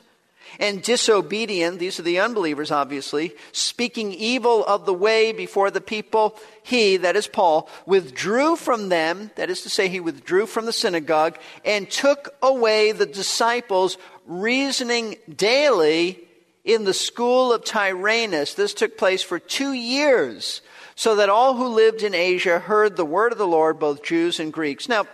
and 0.60 0.82
disobedient, 0.82 1.80
these 1.80 2.00
are 2.00 2.04
the 2.04 2.20
unbelievers 2.20 2.72
obviously, 2.72 3.34
speaking 3.52 4.12
evil 4.12 4.66
of 4.66 4.86
the 4.86 4.94
way 4.94 5.32
before 5.32 5.72
the 5.72 5.82
people, 5.82 6.38
he, 6.64 6.98
that 6.98 7.16
is 7.16 7.28
Paul, 7.28 7.70
withdrew 7.86 8.56
from 8.56 8.90
them, 8.90 9.32
that 9.36 9.50
is 9.50 9.62
to 9.62 9.70
say, 9.70 9.88
he 9.88 10.00
withdrew 10.00 10.46
from 10.46 10.66
the 10.66 10.74
synagogue, 10.74 11.38
and 11.64 11.90
took 11.90 12.36
away 12.42 12.92
the 12.92 13.06
disciples, 13.06 13.98
reasoning 14.26 15.16
daily 15.34 16.20
in 16.64 16.84
the 16.84 16.94
school 16.94 17.54
of 17.54 17.64
Tyrannus. 17.64 18.54
This 18.54 18.74
took 18.74 18.98
place 18.98 19.24
for 19.24 19.40
two 19.40 19.74
years, 19.74 20.62
so 21.02 21.16
that 21.16 21.30
all 21.30 21.56
who 21.56 21.66
lived 21.66 22.04
in 22.04 22.14
Asia 22.14 22.60
heard 22.60 22.96
the 22.96 23.04
word 23.04 23.32
of 23.32 23.40
the 23.40 23.48
Lord, 23.48 23.80
both 23.80 24.04
Jews 24.04 24.40
and 24.40 24.54
Greeks. 24.54 24.88
Now, 24.88 25.08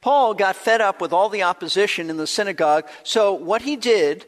Paul 0.00 0.34
got 0.34 0.54
fed 0.54 0.80
up 0.80 1.00
with 1.00 1.12
all 1.12 1.28
the 1.28 1.42
opposition 1.42 2.10
in 2.10 2.16
the 2.16 2.28
synagogue, 2.28 2.88
so 3.02 3.32
what 3.32 3.62
he 3.62 3.74
did, 3.74 4.24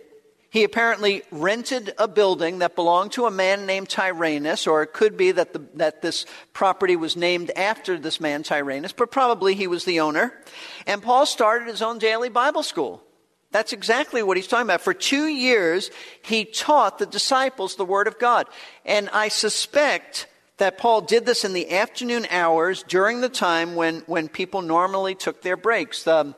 he 0.50 0.64
apparently 0.64 1.22
rented 1.30 1.94
a 1.98 2.08
building 2.08 2.58
that 2.58 2.74
belonged 2.74 3.12
to 3.12 3.26
a 3.26 3.30
man 3.30 3.64
named 3.64 3.90
Tyrannus, 3.90 4.66
or 4.66 4.82
it 4.82 4.92
could 4.92 5.16
be 5.16 5.30
that, 5.30 5.52
the, 5.52 5.60
that 5.74 6.02
this 6.02 6.26
property 6.52 6.96
was 6.96 7.16
named 7.16 7.52
after 7.54 7.96
this 7.96 8.20
man 8.20 8.42
Tyrannus, 8.42 8.90
but 8.90 9.12
probably 9.12 9.54
he 9.54 9.68
was 9.68 9.84
the 9.84 10.00
owner. 10.00 10.34
And 10.84 11.00
Paul 11.00 11.26
started 11.26 11.68
his 11.68 11.80
own 11.80 11.98
daily 11.98 12.28
Bible 12.28 12.64
school. 12.64 13.04
That's 13.52 13.72
exactly 13.72 14.24
what 14.24 14.36
he's 14.36 14.48
talking 14.48 14.66
about. 14.66 14.80
For 14.80 14.94
two 14.94 15.28
years, 15.28 15.92
he 16.22 16.44
taught 16.44 16.98
the 16.98 17.06
disciples 17.06 17.76
the 17.76 17.84
Word 17.84 18.08
of 18.08 18.18
God. 18.18 18.48
And 18.84 19.08
I 19.10 19.28
suspect 19.28 20.26
that 20.60 20.76
Paul 20.76 21.00
did 21.00 21.24
this 21.24 21.44
in 21.46 21.54
the 21.54 21.72
afternoon 21.72 22.26
hours 22.30 22.84
during 22.86 23.22
the 23.22 23.30
time 23.30 23.74
when, 23.74 24.00
when 24.00 24.28
people 24.28 24.60
normally 24.60 25.14
took 25.14 25.40
their 25.40 25.56
breaks. 25.56 26.06
Um, 26.06 26.34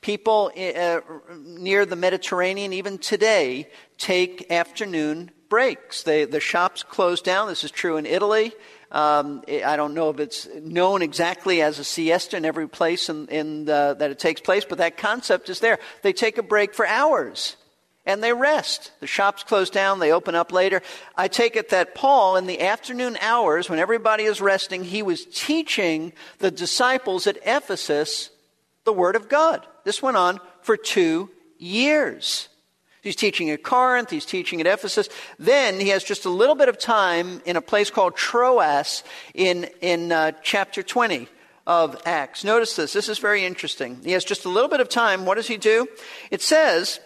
people 0.00 0.50
uh, 0.56 1.00
near 1.38 1.86
the 1.86 1.94
Mediterranean, 1.94 2.72
even 2.72 2.98
today, 2.98 3.68
take 3.96 4.50
afternoon 4.50 5.30
breaks. 5.48 6.02
They, 6.02 6.24
the 6.24 6.40
shops 6.40 6.82
close 6.82 7.22
down. 7.22 7.46
This 7.46 7.62
is 7.62 7.70
true 7.70 7.96
in 7.96 8.06
Italy. 8.06 8.52
Um, 8.90 9.44
I 9.48 9.76
don't 9.76 9.94
know 9.94 10.10
if 10.10 10.18
it's 10.18 10.48
known 10.60 11.00
exactly 11.00 11.62
as 11.62 11.78
a 11.78 11.84
siesta 11.84 12.36
in 12.36 12.44
every 12.44 12.68
place 12.68 13.08
in, 13.08 13.28
in 13.28 13.66
the, 13.66 13.94
that 13.96 14.10
it 14.10 14.18
takes 14.18 14.40
place, 14.40 14.64
but 14.68 14.78
that 14.78 14.96
concept 14.96 15.48
is 15.48 15.60
there. 15.60 15.78
They 16.02 16.12
take 16.12 16.38
a 16.38 16.42
break 16.42 16.74
for 16.74 16.84
hours 16.84 17.54
and 18.06 18.22
they 18.22 18.32
rest. 18.32 18.92
The 19.00 19.06
shops 19.06 19.42
close 19.42 19.70
down, 19.70 19.98
they 19.98 20.12
open 20.12 20.34
up 20.34 20.52
later. 20.52 20.82
I 21.16 21.28
take 21.28 21.56
it 21.56 21.68
that 21.70 21.94
Paul, 21.94 22.36
in 22.36 22.46
the 22.46 22.60
afternoon 22.60 23.16
hours, 23.20 23.68
when 23.68 23.78
everybody 23.78 24.24
is 24.24 24.40
resting, 24.40 24.84
he 24.84 25.02
was 25.02 25.26
teaching 25.26 26.12
the 26.38 26.50
disciples 26.50 27.26
at 27.26 27.38
Ephesus 27.44 28.30
the 28.84 28.92
Word 28.92 29.16
of 29.16 29.28
God. 29.28 29.66
This 29.84 30.02
went 30.02 30.16
on 30.16 30.40
for 30.62 30.76
two 30.76 31.30
years. 31.58 32.48
He's 33.02 33.16
teaching 33.16 33.50
at 33.50 33.62
Corinth, 33.62 34.10
he's 34.10 34.26
teaching 34.26 34.60
at 34.60 34.66
Ephesus. 34.66 35.08
Then 35.38 35.80
he 35.80 35.88
has 35.88 36.04
just 36.04 36.26
a 36.26 36.30
little 36.30 36.54
bit 36.54 36.68
of 36.68 36.78
time 36.78 37.40
in 37.46 37.56
a 37.56 37.62
place 37.62 37.90
called 37.90 38.14
Troas 38.16 39.02
in, 39.34 39.64
in 39.80 40.12
uh, 40.12 40.32
chapter 40.42 40.82
20 40.82 41.28
of 41.66 42.00
Acts. 42.04 42.44
Notice 42.44 42.76
this, 42.76 42.92
this 42.92 43.08
is 43.08 43.18
very 43.18 43.44
interesting. 43.44 44.00
He 44.02 44.12
has 44.12 44.24
just 44.24 44.44
a 44.44 44.50
little 44.50 44.68
bit 44.68 44.80
of 44.80 44.88
time. 44.88 45.24
What 45.24 45.36
does 45.36 45.46
he 45.46 45.56
do? 45.56 45.86
It 46.30 46.42
says, 46.42 47.00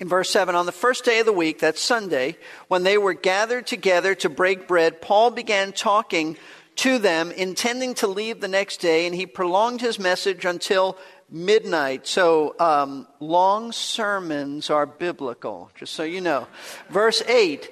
in 0.00 0.08
verse 0.08 0.30
7, 0.30 0.54
on 0.54 0.64
the 0.64 0.72
first 0.72 1.04
day 1.04 1.20
of 1.20 1.26
the 1.26 1.32
week, 1.32 1.58
that's 1.58 1.80
Sunday, 1.80 2.38
when 2.68 2.84
they 2.84 2.96
were 2.96 3.12
gathered 3.12 3.66
together 3.66 4.14
to 4.16 4.30
break 4.30 4.66
bread, 4.66 5.02
Paul 5.02 5.30
began 5.30 5.72
talking 5.72 6.38
to 6.76 6.98
them, 6.98 7.30
intending 7.30 7.92
to 7.96 8.06
leave 8.06 8.40
the 8.40 8.48
next 8.48 8.78
day, 8.78 9.04
and 9.04 9.14
he 9.14 9.26
prolonged 9.26 9.82
his 9.82 9.98
message 9.98 10.46
until 10.46 10.96
midnight. 11.28 12.06
So, 12.06 12.56
um, 12.58 13.06
long 13.20 13.72
sermons 13.72 14.70
are 14.70 14.86
biblical, 14.86 15.70
just 15.74 15.92
so 15.92 16.02
you 16.02 16.22
know. 16.22 16.46
Verse 16.88 17.22
8, 17.28 17.70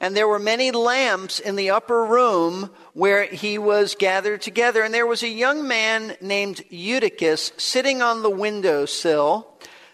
and 0.00 0.16
there 0.16 0.26
were 0.26 0.38
many 0.38 0.70
lamps 0.70 1.38
in 1.38 1.56
the 1.56 1.68
upper 1.68 2.02
room 2.02 2.70
where 2.94 3.26
he 3.26 3.58
was 3.58 3.94
gathered 3.94 4.40
together, 4.40 4.82
and 4.82 4.94
there 4.94 5.06
was 5.06 5.22
a 5.22 5.28
young 5.28 5.68
man 5.68 6.16
named 6.22 6.64
Eutychus 6.70 7.52
sitting 7.58 8.00
on 8.00 8.22
the 8.22 8.30
window 8.30 8.86
sill 8.86 9.52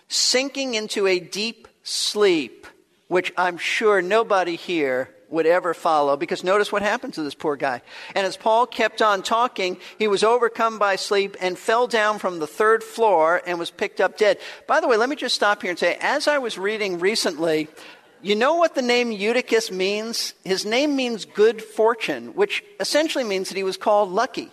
sinking 0.09 0.75
into 0.75 1.07
a 1.07 1.21
deep 1.21 1.69
sleep, 1.83 2.67
which 3.07 3.33
I'm 3.37 3.59
sure 3.59 4.03
nobody 4.03 4.57
here 4.57 5.15
would 5.31 5.47
ever 5.47 5.75
follow 5.75 6.17
because 6.17 6.43
notice 6.43 6.73
what 6.73 6.83
happened 6.83 7.15
to 7.15 7.23
this 7.23 7.35
poor 7.35 7.57
guy. 7.57 7.83
And 8.15 8.27
as 8.27 8.37
Paul 8.37 8.67
kept 8.67 9.03
on 9.03 9.23
talking, 9.23 9.79
he 9.99 10.09
was 10.09 10.25
overcome 10.25 10.79
by 10.79 10.97
sleep 10.97 11.37
and 11.41 11.59
fell 11.59 11.87
down 11.87 12.19
from 12.19 12.39
the 12.39 12.47
third 12.47 12.83
floor 12.83 13.43
and 13.47 13.59
was 13.59 13.71
picked 13.71 14.01
up 14.01 14.17
dead. 14.17 14.39
By 14.67 14.81
the 14.81 14.89
way, 14.89 14.97
let 14.97 15.09
me 15.09 15.17
just 15.17 15.35
stop 15.35 15.63
here 15.63 15.71
and 15.71 15.79
say, 15.79 15.99
as 16.01 16.29
I 16.29 16.39
was 16.39 16.59
reading 16.59 16.99
recently, 16.99 17.69
you 18.23 18.35
know 18.35 18.55
what 18.55 18.75
the 18.75 18.83
name 18.83 19.13
Eutychus 19.13 19.71
means? 19.71 20.35
His 20.45 20.65
name 20.65 20.97
means 20.97 21.25
good 21.25 21.63
fortune, 21.63 22.29
which 22.35 22.65
essentially 22.81 23.25
means 23.25 23.49
that 23.49 23.57
he 23.57 23.65
was 23.65 23.77
called 23.77 24.11
lucky. 24.11 24.51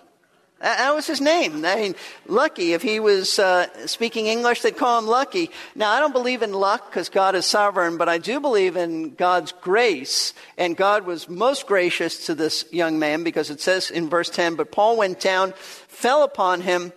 That 0.61 0.95
was 0.95 1.05
his 1.05 1.19
name. 1.19 1.65
I 1.65 1.75
mean, 1.75 1.95
Lucky. 2.27 2.73
If 2.73 2.81
he 2.81 2.99
was 2.99 3.37
uh, 3.39 3.87
speaking 3.87 4.27
English, 4.27 4.61
they'd 4.61 4.77
call 4.77 4.97
him 4.97 5.05
Lucky. 5.05 5.51
Now, 5.75 5.91
I 5.91 5.99
don't 5.99 6.13
believe 6.13 6.41
in 6.41 6.53
luck 6.53 6.89
because 6.89 7.09
God 7.09 7.35
is 7.35 7.45
sovereign, 7.45 7.97
but 7.97 8.07
I 8.07 8.17
do 8.17 8.39
believe 8.39 8.77
in 8.77 9.15
God's 9.15 9.51
grace. 9.51 10.33
And 10.57 10.77
God 10.77 11.05
was 11.05 11.27
most 11.27 11.67
gracious 11.67 12.25
to 12.27 12.35
this 12.35 12.65
young 12.71 12.99
man 12.99 13.23
because 13.23 13.49
it 13.49 13.59
says 13.59 13.91
in 13.91 14.09
verse 14.09 14.29
10, 14.29 14.55
but 14.55 14.71
Paul 14.71 14.97
went 14.97 15.19
down, 15.19 15.53
fell 15.87 16.23
upon 16.23 16.61
him, 16.61 16.93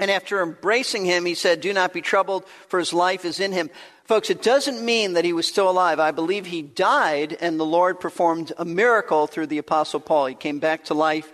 and 0.00 0.10
after 0.10 0.42
embracing 0.42 1.04
him, 1.04 1.24
he 1.24 1.34
said, 1.34 1.60
Do 1.60 1.72
not 1.72 1.92
be 1.92 2.00
troubled, 2.00 2.44
for 2.68 2.78
his 2.78 2.92
life 2.92 3.24
is 3.24 3.40
in 3.40 3.52
him. 3.52 3.70
Folks, 4.04 4.30
it 4.30 4.42
doesn't 4.42 4.84
mean 4.84 5.14
that 5.14 5.24
he 5.24 5.32
was 5.32 5.46
still 5.46 5.68
alive. 5.68 5.98
I 6.00 6.12
believe 6.12 6.46
he 6.46 6.62
died, 6.62 7.36
and 7.40 7.58
the 7.58 7.64
Lord 7.64 8.00
performed 8.00 8.52
a 8.56 8.64
miracle 8.64 9.26
through 9.26 9.48
the 9.48 9.58
Apostle 9.58 10.00
Paul. 10.00 10.26
He 10.26 10.34
came 10.34 10.60
back 10.60 10.84
to 10.84 10.94
life. 10.94 11.30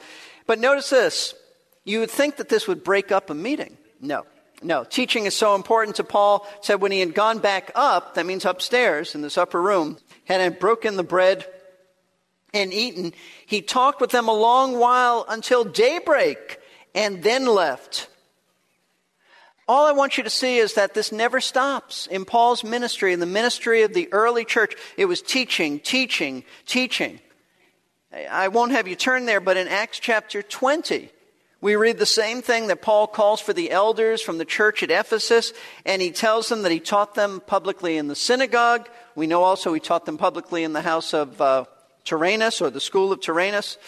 But 0.46 0.58
notice 0.58 0.90
this 0.90 1.34
you 1.84 2.00
would 2.00 2.10
think 2.10 2.36
that 2.36 2.48
this 2.48 2.66
would 2.66 2.82
break 2.82 3.12
up 3.12 3.30
a 3.30 3.34
meeting. 3.34 3.76
No. 4.00 4.24
No. 4.62 4.84
Teaching 4.84 5.26
is 5.26 5.34
so 5.34 5.54
important 5.54 5.96
to 5.96 6.04
Paul. 6.04 6.46
Said 6.62 6.80
when 6.80 6.92
he 6.92 7.00
had 7.00 7.14
gone 7.14 7.38
back 7.38 7.70
up, 7.74 8.14
that 8.14 8.26
means 8.26 8.44
upstairs 8.44 9.14
in 9.14 9.22
this 9.22 9.38
upper 9.38 9.60
room, 9.60 9.98
had 10.24 10.58
broken 10.58 10.96
the 10.96 11.02
bread 11.02 11.46
and 12.54 12.72
eaten, 12.72 13.12
he 13.46 13.60
talked 13.60 14.00
with 14.00 14.10
them 14.10 14.28
a 14.28 14.32
long 14.32 14.78
while 14.78 15.26
until 15.28 15.64
daybreak 15.64 16.60
and 16.94 17.22
then 17.22 17.46
left. 17.46 18.08
All 19.66 19.86
I 19.86 19.92
want 19.92 20.16
you 20.16 20.24
to 20.24 20.30
see 20.30 20.58
is 20.58 20.74
that 20.74 20.94
this 20.94 21.10
never 21.10 21.40
stops. 21.40 22.06
In 22.06 22.24
Paul's 22.24 22.62
ministry, 22.62 23.12
in 23.12 23.20
the 23.20 23.26
ministry 23.26 23.82
of 23.82 23.92
the 23.92 24.12
early 24.12 24.44
church, 24.44 24.76
it 24.96 25.06
was 25.06 25.20
teaching, 25.20 25.80
teaching, 25.80 26.44
teaching. 26.66 27.18
I 28.30 28.48
won't 28.48 28.72
have 28.72 28.86
you 28.86 28.94
turn 28.94 29.26
there, 29.26 29.40
but 29.40 29.56
in 29.56 29.66
Acts 29.66 29.98
chapter 29.98 30.42
20, 30.42 31.10
we 31.64 31.76
read 31.76 31.96
the 31.96 32.04
same 32.04 32.42
thing 32.42 32.66
that 32.66 32.82
Paul 32.82 33.06
calls 33.06 33.40
for 33.40 33.54
the 33.54 33.70
elders 33.70 34.20
from 34.20 34.36
the 34.36 34.44
church 34.44 34.82
at 34.82 34.90
Ephesus, 34.90 35.54
and 35.86 36.02
he 36.02 36.10
tells 36.10 36.50
them 36.50 36.60
that 36.60 36.70
he 36.70 36.78
taught 36.78 37.14
them 37.14 37.40
publicly 37.40 37.96
in 37.96 38.06
the 38.06 38.14
synagogue. 38.14 38.86
We 39.14 39.26
know 39.26 39.42
also 39.42 39.72
he 39.72 39.80
taught 39.80 40.04
them 40.04 40.18
publicly 40.18 40.62
in 40.62 40.74
the 40.74 40.82
house 40.82 41.14
of 41.14 41.40
uh, 41.40 41.64
Tyrannus 42.04 42.60
or 42.60 42.68
the 42.68 42.82
school 42.82 43.12
of 43.12 43.22
Tyrannus. 43.22 43.78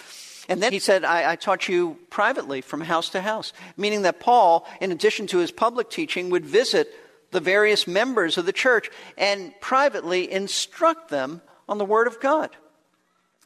And 0.48 0.62
then 0.62 0.72
he 0.72 0.78
said, 0.78 1.04
I, 1.04 1.32
I, 1.32 1.36
taught 1.36 1.68
you 1.68 1.98
privately 2.08 2.62
from 2.62 2.80
house 2.80 3.10
to 3.10 3.20
house, 3.20 3.52
meaning 3.76 4.02
that 4.02 4.20
Paul, 4.20 4.66
in 4.80 4.90
addition 4.90 5.26
to 5.26 5.38
his 5.38 5.50
public 5.50 5.90
teaching, 5.90 6.30
would 6.30 6.46
visit 6.46 6.88
the 7.30 7.40
various 7.40 7.86
members 7.86 8.38
of 8.38 8.46
the 8.46 8.54
church 8.54 8.88
and 9.18 9.52
privately 9.60 10.32
instruct 10.32 11.10
them 11.10 11.42
on 11.68 11.76
the 11.76 11.84
Word 11.84 12.06
of 12.06 12.20
God. 12.20 12.56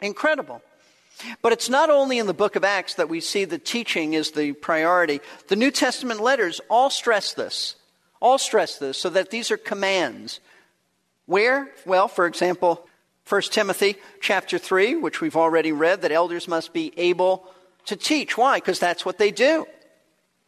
Incredible. 0.00 0.62
But 1.42 1.52
it's 1.52 1.68
not 1.68 1.90
only 1.90 2.18
in 2.18 2.26
the 2.26 2.34
book 2.34 2.56
of 2.56 2.64
Acts 2.64 2.94
that 2.94 3.08
we 3.08 3.20
see 3.20 3.44
the 3.44 3.58
teaching 3.58 4.14
is 4.14 4.32
the 4.32 4.52
priority. 4.52 5.20
The 5.48 5.56
New 5.56 5.70
Testament 5.70 6.20
letters 6.20 6.60
all 6.68 6.90
stress 6.90 7.32
this. 7.34 7.76
All 8.20 8.38
stress 8.38 8.78
this 8.78 8.98
so 8.98 9.10
that 9.10 9.30
these 9.30 9.50
are 9.50 9.56
commands. 9.56 10.40
Where? 11.26 11.70
Well, 11.86 12.08
for 12.08 12.26
example, 12.26 12.86
1 13.28 13.42
Timothy 13.42 13.96
chapter 14.20 14.58
3, 14.58 14.96
which 14.96 15.20
we've 15.20 15.36
already 15.36 15.72
read, 15.72 16.02
that 16.02 16.12
elders 16.12 16.48
must 16.48 16.72
be 16.72 16.92
able 16.96 17.46
to 17.86 17.96
teach. 17.96 18.36
Why? 18.36 18.58
Because 18.58 18.78
that's 18.78 19.04
what 19.04 19.18
they 19.18 19.30
do. 19.30 19.66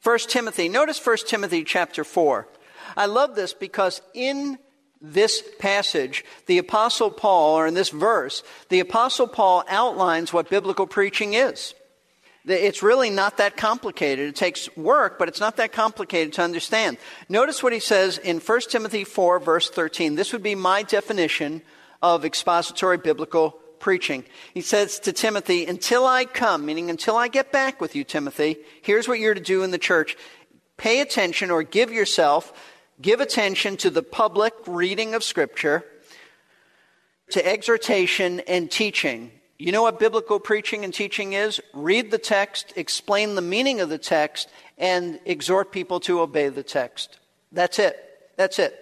1 0.03 0.19
Timothy, 0.29 0.69
notice 0.69 1.05
1 1.05 1.19
Timothy 1.27 1.63
chapter 1.63 2.03
4. 2.03 2.49
I 2.97 3.07
love 3.07 3.37
this 3.37 3.53
because 3.55 4.03
in 4.15 4.59
this 5.03 5.43
passage, 5.59 6.25
the 6.47 6.59
Apostle 6.59 7.11
Paul, 7.11 7.59
or 7.59 7.67
in 7.67 7.75
this 7.75 7.91
verse, 7.91 8.43
the 8.69 8.81
Apostle 8.81 9.27
Paul 9.27 9.65
outlines 9.69 10.33
what 10.33 10.49
biblical 10.49 10.87
preaching 10.87 11.35
is. 11.35 11.75
It's 12.45 12.83
really 12.83 13.11
not 13.11 13.37
that 13.37 13.57
complicated. 13.57 14.29
It 14.29 14.37
takes 14.37 14.75
work, 14.77 15.19
but 15.19 15.29
it's 15.29 15.41
not 15.41 15.57
that 15.57 15.73
complicated 15.73 16.33
to 16.35 16.43
understand. 16.43 16.99
Notice 17.29 17.63
what 17.63 17.73
he 17.73 17.79
says 17.79 18.19
in 18.19 18.41
1 18.41 18.61
Timothy 18.63 19.05
4, 19.05 19.39
verse 19.39 19.71
13. 19.71 20.17
This 20.17 20.33
would 20.33 20.43
be 20.43 20.55
my 20.55 20.83
definition 20.83 21.63
of 22.01 22.25
expository 22.25 22.99
biblical 22.99 23.53
preaching. 23.79 24.25
He 24.55 24.61
says 24.61 24.99
to 25.01 25.13
Timothy, 25.13 25.67
Until 25.67 26.05
I 26.05 26.25
come, 26.25 26.67
meaning 26.67 26.91
until 26.91 27.17
I 27.17 27.29
get 27.29 27.53
back 27.53 27.81
with 27.81 27.95
you, 27.95 28.03
Timothy, 28.03 28.57
here's 28.83 29.07
what 29.07 29.21
you're 29.21 29.35
to 29.35 29.41
do 29.41 29.63
in 29.63 29.71
the 29.71 29.79
church. 29.79 30.17
Pay 30.77 31.01
attention 31.01 31.51
or 31.51 31.63
give 31.63 31.93
yourself, 31.93 32.53
give 33.01 33.21
attention 33.21 33.77
to 33.79 33.91
the 33.91 34.03
public 34.03 34.55
reading 34.67 35.15
of 35.15 35.25
Scripture, 35.25 35.85
to 37.31 37.47
exhortation 37.47 38.41
and 38.41 38.71
teaching. 38.71 39.31
You 39.59 39.73
know 39.73 39.83
what 39.83 39.99
biblical 39.99 40.41
preaching 40.41 40.85
and 40.85 40.93
teaching 40.93 41.33
is? 41.33 41.61
Read 41.73 42.11
the 42.11 42.19
text, 42.19 42.73
explain 42.77 43.35
the 43.35 43.43
meaning 43.43 43.81
of 43.81 43.89
the 43.89 43.99
text, 43.99 44.49
and 44.77 45.21
exhort 45.25 45.73
people 45.73 46.01
to 46.01 46.21
obey 46.21 46.49
the 46.49 46.63
text. 46.63 47.19
That's 47.53 47.79
it. 47.79 47.97
That's 48.37 48.59
it. 48.59 48.79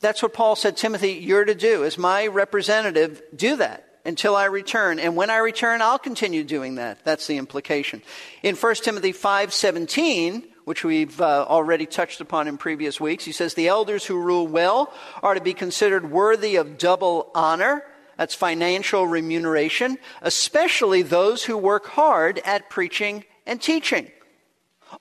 That's 0.00 0.22
what 0.22 0.32
Paul 0.32 0.56
said, 0.56 0.76
Timothy, 0.76 1.12
you're 1.12 1.44
to 1.44 1.54
do. 1.54 1.84
As 1.84 1.98
my 1.98 2.26
representative, 2.26 3.22
do 3.34 3.56
that 3.56 3.86
until 4.04 4.34
I 4.34 4.46
return. 4.46 4.98
And 4.98 5.14
when 5.14 5.30
I 5.30 5.36
return, 5.38 5.82
I'll 5.82 5.98
continue 5.98 6.42
doing 6.42 6.76
that. 6.76 7.04
That's 7.04 7.26
the 7.26 7.36
implication. 7.36 8.02
In 8.42 8.56
1 8.56 8.82
Timothy 8.82 9.12
5:17, 9.12 10.49
which 10.70 10.84
we've 10.84 11.20
uh, 11.20 11.44
already 11.48 11.84
touched 11.84 12.20
upon 12.20 12.46
in 12.46 12.56
previous 12.56 13.00
weeks, 13.00 13.24
he 13.24 13.32
says 13.32 13.54
the 13.54 13.66
elders 13.66 14.04
who 14.04 14.16
rule 14.16 14.46
well 14.46 14.92
are 15.20 15.34
to 15.34 15.40
be 15.40 15.52
considered 15.52 16.12
worthy 16.12 16.54
of 16.54 16.78
double 16.78 17.28
honor. 17.34 17.82
That's 18.16 18.36
financial 18.36 19.04
remuneration, 19.04 19.98
especially 20.22 21.02
those 21.02 21.42
who 21.42 21.58
work 21.58 21.86
hard 21.86 22.40
at 22.44 22.70
preaching 22.70 23.24
and 23.46 23.60
teaching. 23.60 24.12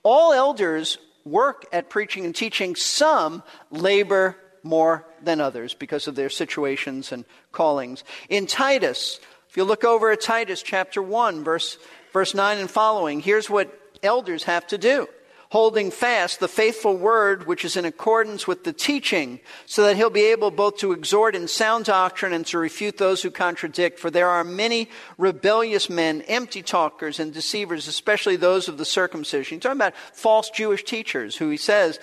All 0.01 0.33
elders 0.33 0.97
work 1.23 1.67
at 1.71 1.87
preaching 1.87 2.25
and 2.25 2.35
teaching. 2.35 2.75
Some 2.75 3.43
labor 3.69 4.35
more 4.63 5.05
than 5.21 5.39
others 5.39 5.75
because 5.75 6.07
of 6.07 6.15
their 6.15 6.31
situations 6.31 7.11
and 7.11 7.25
callings. 7.51 8.03
In 8.27 8.47
Titus, 8.47 9.19
if 9.47 9.55
you 9.55 9.65
look 9.65 9.83
over 9.83 10.09
at 10.09 10.21
Titus 10.21 10.63
chapter 10.63 10.99
1, 10.99 11.43
verse, 11.43 11.77
verse 12.11 12.33
9 12.33 12.57
and 12.57 12.71
following, 12.71 13.19
here's 13.19 13.51
what 13.51 13.71
elders 14.01 14.45
have 14.45 14.65
to 14.65 14.79
do 14.79 15.07
holding 15.49 15.89
fast 15.89 16.39
the 16.39 16.47
faithful 16.47 16.95
word 16.95 17.47
which 17.47 17.65
is 17.65 17.75
in 17.75 17.83
accordance 17.83 18.47
with 18.47 18.63
the 18.63 18.73
teaching, 18.73 19.39
so 19.65 19.83
that 19.83 19.95
he'll 19.95 20.09
be 20.09 20.25
able 20.25 20.51
both 20.51 20.77
to 20.77 20.91
exhort 20.91 21.35
in 21.35 21.47
sound 21.47 21.85
doctrine 21.85 22.33
and 22.33 22.45
to 22.45 22.57
refute 22.57 22.97
those 22.97 23.23
who 23.23 23.31
contradict. 23.31 23.97
For 23.99 24.11
there 24.11 24.29
are 24.29 24.43
many 24.43 24.89
rebellious 25.17 25.89
men, 25.89 26.21
empty 26.23 26.61
talkers, 26.61 27.19
and 27.19 27.33
deceivers, 27.33 27.87
especially 27.87 28.35
those 28.35 28.67
of 28.67 28.77
the 28.77 28.85
circumcision. 28.85 29.57
He's 29.57 29.63
talking 29.63 29.77
about 29.77 29.97
false 30.13 30.49
Jewish 30.51 30.83
teachers 30.83 31.35
who 31.35 31.49
he 31.49 31.57
says, 31.57 31.99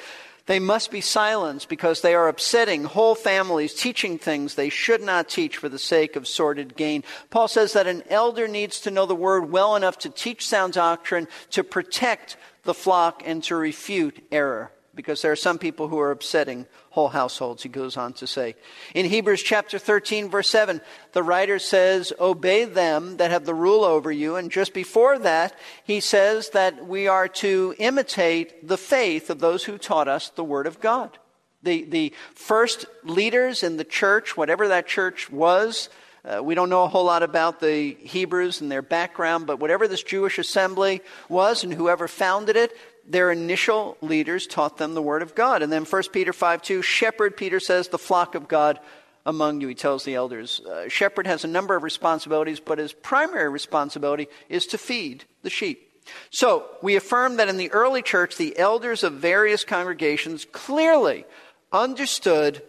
they 0.46 0.58
must 0.60 0.92
be 0.92 1.00
silenced 1.00 1.68
because 1.68 2.00
they 2.00 2.14
are 2.14 2.28
upsetting 2.28 2.84
whole 2.84 3.16
families, 3.16 3.74
teaching 3.74 4.16
things 4.16 4.54
they 4.54 4.68
should 4.68 5.02
not 5.02 5.28
teach 5.28 5.56
for 5.56 5.68
the 5.68 5.78
sake 5.78 6.14
of 6.14 6.28
sordid 6.28 6.76
gain. 6.76 7.02
Paul 7.30 7.48
says 7.48 7.72
that 7.72 7.88
an 7.88 8.04
elder 8.08 8.46
needs 8.46 8.80
to 8.82 8.92
know 8.92 9.06
the 9.06 9.14
word 9.14 9.50
well 9.50 9.74
enough 9.74 9.98
to 9.98 10.08
teach 10.08 10.46
sound 10.46 10.74
doctrine, 10.74 11.26
to 11.50 11.64
protect 11.64 12.36
the 12.66 12.74
flock, 12.74 13.22
and 13.24 13.42
to 13.44 13.56
refute 13.56 14.22
error 14.30 14.72
because 14.96 15.22
there 15.22 15.30
are 15.30 15.36
some 15.36 15.58
people 15.58 15.88
who 15.88 15.98
are 16.00 16.10
upsetting 16.10 16.66
whole 16.90 17.08
households, 17.08 17.62
he 17.62 17.68
goes 17.68 17.96
on 17.96 18.14
to 18.14 18.26
say. 18.26 18.56
In 18.94 19.06
Hebrews 19.06 19.42
chapter 19.42 19.78
13, 19.78 20.30
verse 20.30 20.48
7, 20.48 20.80
the 21.12 21.22
writer 21.22 21.58
says, 21.58 22.12
Obey 22.18 22.64
them 22.64 23.18
that 23.18 23.30
have 23.30 23.44
the 23.44 23.54
rule 23.54 23.84
over 23.84 24.10
you. 24.10 24.36
And 24.36 24.50
just 24.50 24.72
before 24.72 25.18
that, 25.20 25.54
he 25.84 26.00
says 26.00 26.50
that 26.50 26.86
we 26.86 27.06
are 27.06 27.28
to 27.28 27.74
imitate 27.78 28.66
the 28.66 28.78
faith 28.78 29.28
of 29.28 29.38
those 29.38 29.64
who 29.64 29.78
taught 29.78 30.08
us 30.08 30.30
the 30.30 30.44
Word 30.44 30.66
of 30.66 30.80
God. 30.80 31.18
The, 31.62 31.84
the 31.84 32.14
first 32.34 32.86
leaders 33.04 33.62
in 33.62 33.76
the 33.76 33.84
church, 33.84 34.36
whatever 34.36 34.68
that 34.68 34.86
church 34.86 35.30
was, 35.30 35.90
uh, 36.26 36.42
we 36.42 36.54
don't 36.54 36.68
know 36.68 36.82
a 36.82 36.88
whole 36.88 37.04
lot 37.04 37.22
about 37.22 37.60
the 37.60 37.94
Hebrews 38.00 38.60
and 38.60 38.70
their 38.70 38.82
background, 38.82 39.46
but 39.46 39.60
whatever 39.60 39.86
this 39.86 40.02
Jewish 40.02 40.38
assembly 40.38 41.00
was 41.28 41.62
and 41.62 41.72
whoever 41.72 42.08
founded 42.08 42.56
it, 42.56 42.76
their 43.08 43.30
initial 43.30 43.96
leaders 44.00 44.46
taught 44.46 44.78
them 44.78 44.94
the 44.94 45.02
word 45.02 45.22
of 45.22 45.36
God. 45.36 45.62
And 45.62 45.72
then 45.72 45.84
1 45.84 46.02
Peter 46.12 46.32
5 46.32 46.62
2, 46.62 46.82
shepherd, 46.82 47.36
Peter 47.36 47.60
says, 47.60 47.88
the 47.88 47.98
flock 47.98 48.34
of 48.34 48.48
God 48.48 48.80
among 49.24 49.60
you. 49.60 49.68
He 49.68 49.74
tells 49.74 50.04
the 50.04 50.14
elders. 50.14 50.60
Uh, 50.60 50.88
shepherd 50.88 51.26
has 51.26 51.44
a 51.44 51.48
number 51.48 51.76
of 51.76 51.84
responsibilities, 51.84 52.58
but 52.58 52.78
his 52.78 52.92
primary 52.92 53.48
responsibility 53.48 54.26
is 54.48 54.66
to 54.66 54.78
feed 54.78 55.24
the 55.42 55.50
sheep. 55.50 55.82
So 56.30 56.66
we 56.82 56.96
affirm 56.96 57.36
that 57.36 57.48
in 57.48 57.56
the 57.56 57.70
early 57.72 58.02
church, 58.02 58.36
the 58.36 58.58
elders 58.58 59.02
of 59.02 59.14
various 59.14 59.64
congregations 59.64 60.44
clearly 60.44 61.24
understood 61.72 62.62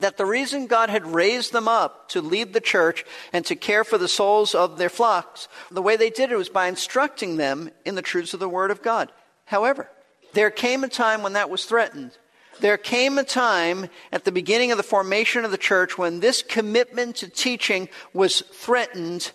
that 0.00 0.16
the 0.16 0.26
reason 0.26 0.66
God 0.66 0.90
had 0.90 1.06
raised 1.06 1.52
them 1.52 1.68
up 1.68 2.08
to 2.10 2.20
lead 2.20 2.52
the 2.52 2.60
church 2.60 3.04
and 3.32 3.44
to 3.46 3.56
care 3.56 3.84
for 3.84 3.98
the 3.98 4.08
souls 4.08 4.54
of 4.54 4.78
their 4.78 4.88
flocks, 4.88 5.48
the 5.70 5.82
way 5.82 5.96
they 5.96 6.10
did 6.10 6.32
it 6.32 6.36
was 6.36 6.48
by 6.48 6.66
instructing 6.66 7.36
them 7.36 7.70
in 7.84 7.94
the 7.94 8.02
truths 8.02 8.34
of 8.34 8.40
the 8.40 8.48
Word 8.48 8.70
of 8.70 8.82
God. 8.82 9.12
However, 9.44 9.88
there 10.32 10.50
came 10.50 10.84
a 10.84 10.88
time 10.88 11.22
when 11.22 11.34
that 11.34 11.50
was 11.50 11.64
threatened. 11.64 12.16
There 12.60 12.76
came 12.76 13.18
a 13.18 13.24
time 13.24 13.88
at 14.12 14.24
the 14.24 14.32
beginning 14.32 14.70
of 14.70 14.76
the 14.76 14.82
formation 14.82 15.44
of 15.44 15.50
the 15.50 15.58
church 15.58 15.96
when 15.96 16.20
this 16.20 16.42
commitment 16.42 17.16
to 17.16 17.28
teaching 17.28 17.88
was 18.12 18.40
threatened 18.40 19.32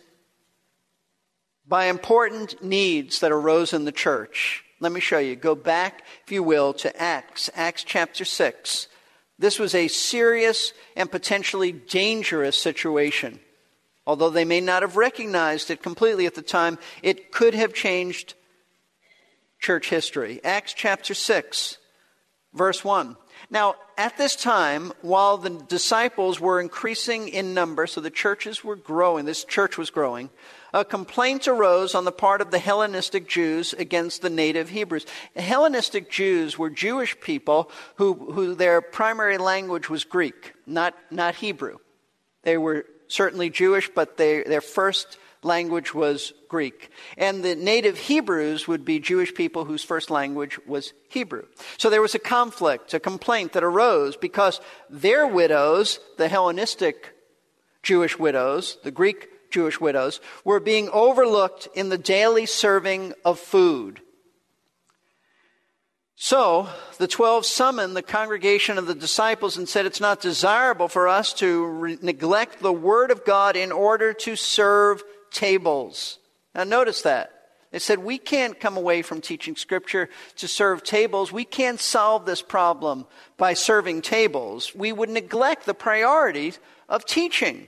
by 1.68 1.86
important 1.86 2.64
needs 2.64 3.20
that 3.20 3.32
arose 3.32 3.74
in 3.74 3.86
the 3.86 3.92
church. 3.92 4.64
Let 4.80 4.92
me 4.92 5.00
show 5.00 5.18
you. 5.18 5.36
Go 5.36 5.56
back, 5.56 6.04
if 6.24 6.32
you 6.32 6.44
will, 6.44 6.74
to 6.76 7.02
Acts, 7.02 7.50
Acts 7.56 7.84
chapter 7.84 8.26
6. 8.26 8.88
This 9.38 9.60
was 9.60 9.76
a 9.76 9.88
serious 9.88 10.74
and 10.96 11.12
potentially 11.12 11.72
dangerous 11.72 12.58
situation. 12.58 13.40
Although 14.08 14.30
they 14.30 14.46
may 14.46 14.62
not 14.62 14.82
have 14.82 14.98
recognized 14.98 15.72
it 15.72 15.82
completely 15.82 16.26
at 16.26 16.36
the 16.36 16.42
time, 16.42 16.78
it 17.02 17.32
could 17.32 17.54
have 17.54 17.74
changed 17.74 18.36
church 19.60 19.90
history. 19.90 20.40
Acts 20.44 20.74
chapter 20.74 21.14
6, 21.14 21.78
verse 22.54 22.84
1. 22.84 23.18
Now, 23.50 23.76
at 23.98 24.18
this 24.18 24.36
time, 24.36 24.92
while 25.02 25.38
the 25.38 25.50
disciples 25.50 26.40
were 26.40 26.60
increasing 26.60 27.28
in 27.28 27.54
number, 27.54 27.88
so 27.88 28.02
the 28.02 28.10
churches 28.10 28.64
were 28.64 28.76
growing, 28.76 29.26
this 29.26 29.44
church 29.44 29.78
was 29.78 29.90
growing, 29.90 30.30
a 30.74 30.84
complaint 30.84 31.48
arose 31.48 31.96
on 31.96 32.06
the 32.06 32.12
part 32.12 32.42
of 32.42 32.52
the 32.52 32.60
Hellenistic 32.60 33.30
Jews 33.30 33.74
against 33.74 34.22
the 34.22 34.30
native 34.30 34.70
Hebrews. 34.70 35.06
The 35.34 35.42
Hellenistic 35.42 36.10
Jews 36.10 36.58
were 36.58 36.70
Jewish 36.70 37.20
people 37.22 37.72
who, 37.96 38.14
who 38.14 38.56
their 38.56 38.82
primary 38.82 39.38
language 39.38 39.90
was 39.90 40.04
Greek, 40.04 40.54
not, 40.66 40.94
not 41.12 41.36
Hebrew. 41.36 41.78
They 42.44 42.58
were 42.58 42.86
certainly 43.08 43.50
Jewish, 43.50 43.90
but 43.90 44.18
they, 44.18 44.44
their 44.44 44.62
first 44.62 45.18
language 45.46 45.94
was 45.94 46.34
Greek. 46.50 46.90
And 47.18 47.44
the 47.44 47.56
native 47.56 47.98
Hebrews 47.98 48.68
would 48.68 48.84
be 48.84 49.00
Jewish 49.00 49.34
people 49.34 49.66
whose 49.66 49.84
first 49.84 50.10
language 50.10 50.60
was 50.66 50.94
Hebrew. 51.10 51.46
So 51.78 51.90
there 51.90 52.02
was 52.02 52.16
a 52.16 52.20
conflict, 52.20 52.94
a 52.94 53.00
complaint 53.00 53.54
that 53.54 53.64
arose 53.64 54.18
because 54.18 54.60
their 54.90 55.28
widows, 55.28 56.00
the 56.18 56.28
Hellenistic 56.28 57.14
Jewish 57.84 58.18
widows, 58.18 58.78
the 58.84 58.92
Greek 58.92 59.52
Jewish 59.52 59.80
widows, 59.80 60.20
were 60.44 60.60
being 60.60 60.90
overlooked 60.90 61.68
in 61.76 61.90
the 61.90 61.98
daily 61.98 62.46
serving 62.46 63.14
of 63.24 63.40
food. 63.40 64.02
So 66.18 66.70
the 66.98 67.08
twelve 67.08 67.46
summoned 67.46 67.96
the 67.96 68.02
congregation 68.02 68.78
of 68.78 68.88
the 68.88 68.96
disciples 68.96 69.58
and 69.58 69.68
said, 69.68 69.86
It's 69.86 70.00
not 70.00 70.22
desirable 70.22 70.88
for 70.88 71.10
us 71.10 71.34
to 71.34 71.66
re- 71.66 71.98
neglect 72.02 72.62
the 72.62 72.74
word 72.74 73.12
of 73.12 73.26
God 73.26 73.58
in 73.58 73.72
order 73.72 74.14
to 74.14 74.36
serve 74.38 75.04
tables. 75.36 76.18
Now, 76.56 76.64
notice 76.64 77.02
that. 77.04 77.32
They 77.72 77.80
said, 77.80 78.00
We 78.00 78.18
can't 78.18 78.60
come 78.60 78.78
away 78.78 79.02
from 79.02 79.20
teaching 79.20 79.58
Scripture 79.58 80.10
to 80.38 80.48
serve 80.48 80.84
tables. 80.84 81.32
We 81.32 81.44
can't 81.44 81.80
solve 81.80 82.26
this 82.26 82.42
problem 82.42 83.06
by 83.38 83.54
serving 83.54 84.02
tables. 84.02 84.74
We 84.74 84.94
would 84.94 85.10
neglect 85.10 85.66
the 85.66 85.74
priorities 85.74 86.58
of 86.88 87.06
teaching. 87.06 87.68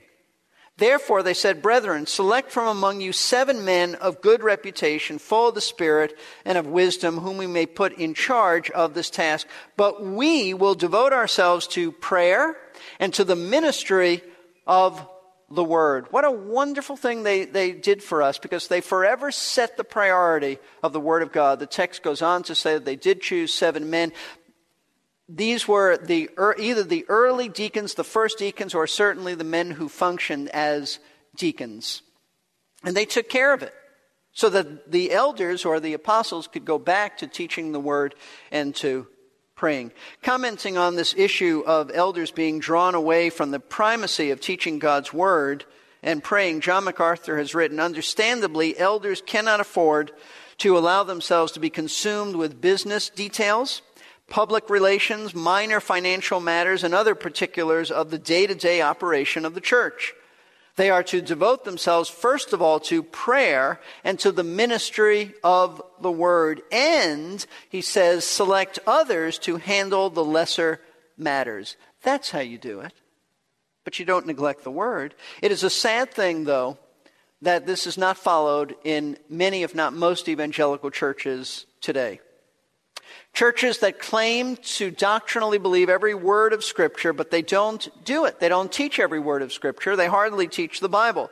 Therefore, 0.78 1.22
they 1.22 1.34
said, 1.34 1.60
Brethren, 1.60 2.06
select 2.06 2.52
from 2.52 2.68
among 2.68 3.00
you 3.00 3.12
seven 3.12 3.64
men 3.64 3.96
of 3.96 4.22
good 4.22 4.42
reputation, 4.42 5.18
full 5.18 5.48
of 5.48 5.54
the 5.54 5.60
Spirit 5.60 6.16
and 6.44 6.56
of 6.56 6.66
wisdom, 6.66 7.18
whom 7.18 7.36
we 7.36 7.48
may 7.48 7.66
put 7.66 7.92
in 7.98 8.14
charge 8.14 8.70
of 8.70 8.94
this 8.94 9.10
task. 9.10 9.46
But 9.76 10.02
we 10.02 10.54
will 10.54 10.74
devote 10.74 11.12
ourselves 11.12 11.66
to 11.68 11.92
prayer 11.92 12.56
and 12.98 13.12
to 13.14 13.24
the 13.24 13.36
ministry 13.36 14.22
of 14.66 15.06
the 15.50 15.64
Word. 15.64 16.06
What 16.10 16.24
a 16.24 16.30
wonderful 16.30 16.96
thing 16.96 17.22
they, 17.22 17.44
they 17.44 17.72
did 17.72 18.02
for 18.02 18.22
us 18.22 18.38
because 18.38 18.68
they 18.68 18.80
forever 18.80 19.30
set 19.30 19.76
the 19.76 19.84
priority 19.84 20.58
of 20.82 20.92
the 20.92 21.00
Word 21.00 21.22
of 21.22 21.32
God. 21.32 21.58
The 21.58 21.66
text 21.66 22.02
goes 22.02 22.20
on 22.20 22.42
to 22.44 22.54
say 22.54 22.74
that 22.74 22.84
they 22.84 22.96
did 22.96 23.22
choose 23.22 23.52
seven 23.52 23.88
men. 23.88 24.12
These 25.28 25.66
were 25.66 25.96
the, 25.96 26.30
either 26.58 26.82
the 26.82 27.06
early 27.08 27.48
deacons, 27.48 27.94
the 27.94 28.04
first 28.04 28.38
deacons, 28.38 28.74
or 28.74 28.86
certainly 28.86 29.34
the 29.34 29.44
men 29.44 29.70
who 29.70 29.88
functioned 29.88 30.48
as 30.50 30.98
deacons. 31.36 32.02
And 32.84 32.96
they 32.96 33.06
took 33.06 33.28
care 33.28 33.52
of 33.52 33.62
it. 33.62 33.74
so 34.38 34.48
that 34.48 34.92
the 34.92 35.10
elders 35.10 35.64
or 35.64 35.80
the 35.80 35.94
apostles 35.94 36.46
could 36.46 36.64
go 36.64 36.78
back 36.78 37.18
to 37.18 37.26
teaching 37.26 37.72
the 37.72 37.80
word 37.80 38.14
and 38.52 38.72
to 38.76 39.08
praying. 39.58 39.92
Commenting 40.22 40.78
on 40.78 40.94
this 40.94 41.14
issue 41.16 41.62
of 41.66 41.90
elders 41.92 42.30
being 42.30 42.60
drawn 42.60 42.94
away 42.94 43.28
from 43.28 43.50
the 43.50 43.60
primacy 43.60 44.30
of 44.30 44.40
teaching 44.40 44.78
God's 44.78 45.12
word 45.12 45.66
and 46.02 46.24
praying, 46.24 46.60
John 46.60 46.84
MacArthur 46.84 47.36
has 47.36 47.54
written, 47.54 47.80
understandably, 47.80 48.78
elders 48.78 49.20
cannot 49.20 49.60
afford 49.60 50.12
to 50.58 50.78
allow 50.78 51.02
themselves 51.02 51.52
to 51.52 51.60
be 51.60 51.70
consumed 51.70 52.36
with 52.36 52.60
business 52.60 53.10
details, 53.10 53.82
public 54.28 54.70
relations, 54.70 55.34
minor 55.34 55.80
financial 55.80 56.38
matters, 56.38 56.84
and 56.84 56.94
other 56.94 57.16
particulars 57.16 57.90
of 57.90 58.10
the 58.10 58.18
day 58.18 58.46
to 58.46 58.54
day 58.54 58.80
operation 58.80 59.44
of 59.44 59.54
the 59.54 59.60
church. 59.60 60.14
They 60.78 60.90
are 60.90 61.02
to 61.02 61.20
devote 61.20 61.64
themselves, 61.64 62.08
first 62.08 62.52
of 62.52 62.62
all, 62.62 62.78
to 62.82 63.02
prayer 63.02 63.80
and 64.04 64.16
to 64.20 64.30
the 64.30 64.44
ministry 64.44 65.34
of 65.42 65.82
the 66.00 66.12
word. 66.12 66.62
And, 66.70 67.44
he 67.68 67.80
says, 67.80 68.24
select 68.24 68.78
others 68.86 69.40
to 69.40 69.56
handle 69.56 70.08
the 70.08 70.24
lesser 70.24 70.80
matters. 71.16 71.74
That's 72.04 72.30
how 72.30 72.38
you 72.38 72.58
do 72.58 72.78
it. 72.78 72.92
But 73.82 73.98
you 73.98 74.04
don't 74.04 74.28
neglect 74.28 74.62
the 74.62 74.70
word. 74.70 75.16
It 75.42 75.50
is 75.50 75.64
a 75.64 75.70
sad 75.70 76.14
thing, 76.14 76.44
though, 76.44 76.78
that 77.42 77.66
this 77.66 77.84
is 77.84 77.98
not 77.98 78.16
followed 78.16 78.76
in 78.84 79.16
many, 79.28 79.64
if 79.64 79.74
not 79.74 79.94
most, 79.94 80.28
evangelical 80.28 80.92
churches 80.92 81.66
today. 81.80 82.20
Churches 83.38 83.78
that 83.78 84.00
claim 84.00 84.56
to 84.56 84.90
doctrinally 84.90 85.58
believe 85.58 85.88
every 85.88 86.12
word 86.12 86.52
of 86.52 86.64
Scripture, 86.64 87.12
but 87.12 87.30
they 87.30 87.40
don't 87.40 87.88
do 88.04 88.24
it. 88.24 88.40
They 88.40 88.48
don't 88.48 88.72
teach 88.72 88.98
every 88.98 89.20
word 89.20 89.42
of 89.42 89.52
Scripture. 89.52 89.94
They 89.94 90.08
hardly 90.08 90.48
teach 90.48 90.80
the 90.80 90.88
Bible. 90.88 91.30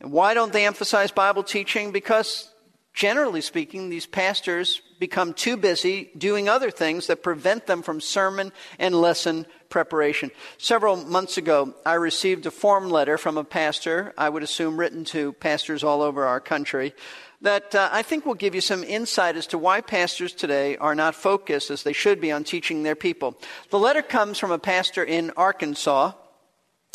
And 0.00 0.10
why 0.10 0.32
don't 0.32 0.54
they 0.54 0.64
emphasize 0.64 1.10
Bible 1.10 1.42
teaching? 1.42 1.92
Because, 1.92 2.48
generally 2.94 3.42
speaking, 3.42 3.90
these 3.90 4.06
pastors 4.06 4.80
become 4.98 5.34
too 5.34 5.58
busy 5.58 6.08
doing 6.16 6.48
other 6.48 6.70
things 6.70 7.08
that 7.08 7.22
prevent 7.22 7.66
them 7.66 7.82
from 7.82 8.00
sermon 8.00 8.50
and 8.78 8.94
lesson 8.94 9.44
preparation. 9.68 10.30
Several 10.56 10.96
months 10.96 11.36
ago, 11.36 11.74
I 11.84 11.94
received 11.94 12.46
a 12.46 12.50
form 12.50 12.88
letter 12.88 13.18
from 13.18 13.36
a 13.36 13.44
pastor, 13.44 14.14
I 14.16 14.30
would 14.30 14.42
assume 14.42 14.80
written 14.80 15.04
to 15.06 15.34
pastors 15.34 15.84
all 15.84 16.00
over 16.00 16.24
our 16.24 16.40
country, 16.40 16.94
that 17.42 17.74
uh, 17.74 17.88
I 17.92 18.02
think 18.02 18.24
will 18.24 18.34
give 18.34 18.54
you 18.54 18.60
some 18.60 18.84
insight 18.84 19.36
as 19.36 19.48
to 19.48 19.58
why 19.58 19.80
pastors 19.80 20.32
today 20.32 20.76
are 20.76 20.94
not 20.94 21.14
focused 21.14 21.70
as 21.70 21.82
they 21.82 21.92
should 21.92 22.20
be 22.20 22.32
on 22.32 22.44
teaching 22.44 22.82
their 22.82 22.94
people. 22.94 23.36
The 23.70 23.78
letter 23.78 24.02
comes 24.02 24.38
from 24.38 24.52
a 24.52 24.58
pastor 24.58 25.04
in 25.04 25.32
Arkansas 25.36 26.12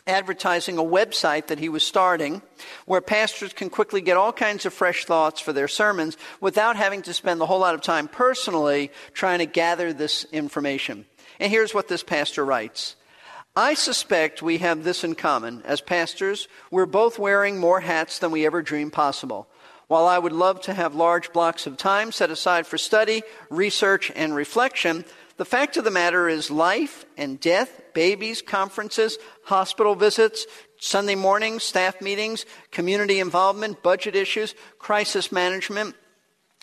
advertising 0.08 0.78
a 0.78 0.84
website 0.84 1.48
that 1.48 1.60
he 1.60 1.68
was 1.68 1.84
starting 1.84 2.42
where 2.86 3.02
pastors 3.02 3.52
can 3.52 3.70
quickly 3.70 4.00
get 4.00 4.16
all 4.18 4.32
kinds 4.32 4.66
of 4.66 4.74
fresh 4.74 5.04
thoughts 5.04 5.42
for 5.42 5.52
their 5.52 5.68
sermons 5.68 6.18
without 6.40 6.78
having 6.78 7.02
to 7.02 7.14
spend 7.14 7.42
a 7.42 7.46
whole 7.46 7.60
lot 7.60 7.76
of 7.76 7.82
time 7.82 8.08
personally 8.08 8.90
trying 9.14 9.40
to 9.40 9.46
gather 9.46 9.92
this 9.92 10.26
information. 10.32 11.06
And 11.40 11.52
here's 11.52 11.74
what 11.74 11.90
this 11.90 12.04
pastor 12.04 12.46
writes. 12.46 12.96
I 13.56 13.74
suspect 13.74 14.42
we 14.42 14.60
have 14.60 14.84
this 14.84 15.04
in 15.04 15.16
common. 15.16 15.62
As 15.64 15.82
pastors, 15.82 16.48
we're 16.72 16.86
both 16.86 17.20
wearing 17.20 17.60
more 17.60 17.80
hats 17.80 18.20
than 18.20 18.32
we 18.32 18.46
ever 18.46 18.62
dreamed 18.62 18.94
possible. 18.94 19.48
While 19.88 20.06
I 20.06 20.20
would 20.20 20.34
love 20.34 20.62
to 20.62 20.74
have 20.74 20.96
large 20.96 21.32
blocks 21.32 21.66
of 21.66 21.78
time 21.78 22.12
set 22.12 22.30
aside 22.30 22.68
for 22.68 22.78
study, 22.78 23.24
research, 23.50 24.12
and 24.16 24.36
reflection, 24.36 25.06
the 25.38 25.46
fact 25.46 25.78
of 25.78 25.86
the 25.86 25.92
matter 25.92 26.28
is 26.28 26.52
life 26.52 27.06
and 27.16 27.40
death, 27.40 27.82
babies, 27.94 28.42
conferences, 28.42 29.18
hospital 29.46 29.96
visits, 29.96 30.46
Sunday 30.80 31.16
mornings, 31.16 31.64
staff 31.64 32.02
meetings, 32.02 32.46
community 32.72 33.20
involvement, 33.20 33.82
budget 33.82 34.16
issues, 34.16 34.56
crisis 34.78 35.32
management. 35.32 35.96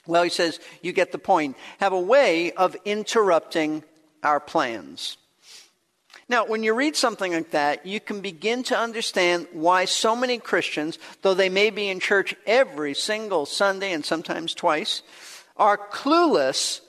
Well, 0.06 0.22
he 0.22 0.30
says, 0.30 0.60
you 0.82 0.92
get 0.92 1.12
the 1.12 1.18
point, 1.18 1.56
have 1.78 1.92
a 1.92 2.00
way 2.00 2.52
of 2.52 2.76
interrupting 2.84 3.84
our 4.22 4.38
plans. 4.38 5.16
Now, 6.28 6.46
when 6.46 6.62
you 6.62 6.74
read 6.74 6.96
something 6.96 7.32
like 7.32 7.50
that, 7.50 7.84
you 7.84 8.00
can 8.00 8.20
begin 8.20 8.62
to 8.64 8.78
understand 8.78 9.46
why 9.52 9.84
so 9.84 10.16
many 10.16 10.38
Christians, 10.38 10.98
though 11.22 11.34
they 11.34 11.50
may 11.50 11.70
be 11.70 11.88
in 11.88 12.00
church 12.00 12.34
every 12.46 12.94
single 12.94 13.44
Sunday 13.44 13.92
and 13.92 14.04
sometimes 14.04 14.54
twice, 14.54 15.02
are 15.56 15.76
clueless 15.76 16.80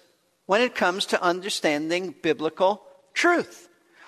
when 0.45 0.61
it 0.61 0.75
comes 0.75 1.05
to 1.07 1.21
understanding 1.21 2.15
biblical 2.21 2.81
truth. 3.13 3.67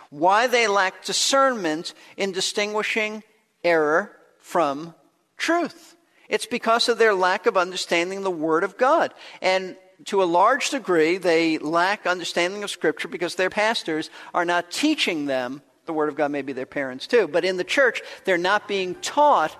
Why 0.09 0.47
they 0.47 0.67
lack 0.67 1.03
discernment 1.03 1.93
in 2.15 2.31
distinguishing 2.31 3.23
error 3.63 4.15
from 4.39 4.95
truth. 5.35 5.95
It's 6.29 6.45
because 6.45 6.87
of 6.89 6.97
their 6.97 7.13
lack 7.13 7.45
of 7.45 7.57
understanding 7.57 8.21
the 8.21 8.31
Word 8.31 8.63
of 8.63 8.77
God. 8.77 9.13
And 9.41 9.75
to 10.05 10.21
a 10.21 10.25
large 10.25 10.69
degree, 10.69 11.17
they 11.17 11.57
lack 11.57 12.05
understanding 12.05 12.63
of 12.63 12.69
Scripture 12.69 13.07
because 13.07 13.35
their 13.35 13.49
pastors 13.49 14.09
are 14.33 14.45
not 14.45 14.71
teaching 14.71 15.25
them 15.25 15.61
the 15.85 15.93
Word 15.93 16.09
of 16.09 16.15
God, 16.15 16.31
maybe 16.31 16.53
their 16.53 16.65
parents 16.65 17.07
too. 17.07 17.27
But 17.27 17.45
in 17.45 17.57
the 17.57 17.63
church, 17.63 18.01
they're 18.25 18.37
not 18.37 18.67
being 18.67 18.95
taught 18.95 19.55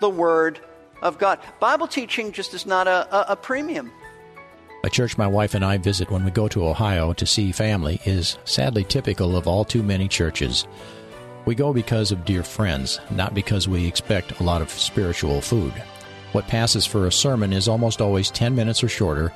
the 0.00 0.10
Word 0.10 0.60
of 1.00 1.18
God. 1.18 1.40
Bible 1.58 1.88
teaching 1.88 2.32
just 2.32 2.54
is 2.54 2.66
not 2.66 2.86
a, 2.86 3.12
a, 3.14 3.32
a 3.32 3.36
premium. 3.36 3.90
A 4.84 4.90
church 4.90 5.16
my 5.16 5.26
wife 5.26 5.54
and 5.54 5.64
I 5.64 5.78
visit 5.78 6.10
when 6.10 6.24
we 6.24 6.30
go 6.30 6.48
to 6.48 6.66
Ohio 6.66 7.12
to 7.14 7.26
see 7.26 7.52
family 7.52 8.00
is 8.04 8.36
sadly 8.44 8.84
typical 8.84 9.36
of 9.36 9.46
all 9.46 9.64
too 9.64 9.82
many 9.82 10.08
churches. 10.08 10.66
We 11.44 11.54
go 11.54 11.72
because 11.72 12.12
of 12.12 12.24
dear 12.24 12.42
friends, 12.42 13.00
not 13.10 13.34
because 13.34 13.66
we 13.66 13.86
expect 13.86 14.38
a 14.38 14.44
lot 14.44 14.62
of 14.62 14.70
spiritual 14.70 15.40
food. 15.40 15.72
What 16.32 16.48
passes 16.48 16.86
for 16.86 17.06
a 17.06 17.12
sermon 17.12 17.52
is 17.52 17.68
almost 17.68 18.00
always 18.00 18.30
10 18.30 18.54
minutes 18.54 18.82
or 18.82 18.88
shorter 18.88 19.32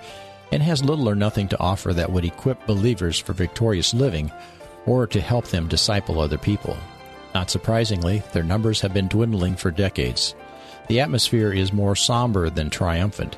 and 0.52 0.62
has 0.62 0.84
little 0.84 1.08
or 1.08 1.14
nothing 1.14 1.48
to 1.48 1.60
offer 1.60 1.92
that 1.92 2.10
would 2.10 2.24
equip 2.24 2.66
believers 2.66 3.18
for 3.18 3.32
victorious 3.32 3.92
living 3.92 4.30
or 4.86 5.06
to 5.06 5.20
help 5.20 5.46
them 5.48 5.68
disciple 5.68 6.20
other 6.20 6.38
people. 6.38 6.76
Not 7.34 7.50
surprisingly, 7.50 8.22
their 8.32 8.42
numbers 8.42 8.80
have 8.80 8.94
been 8.94 9.08
dwindling 9.08 9.56
for 9.56 9.70
decades. 9.70 10.34
The 10.88 11.00
atmosphere 11.00 11.52
is 11.52 11.72
more 11.72 11.96
somber 11.96 12.48
than 12.48 12.70
triumphant, 12.70 13.36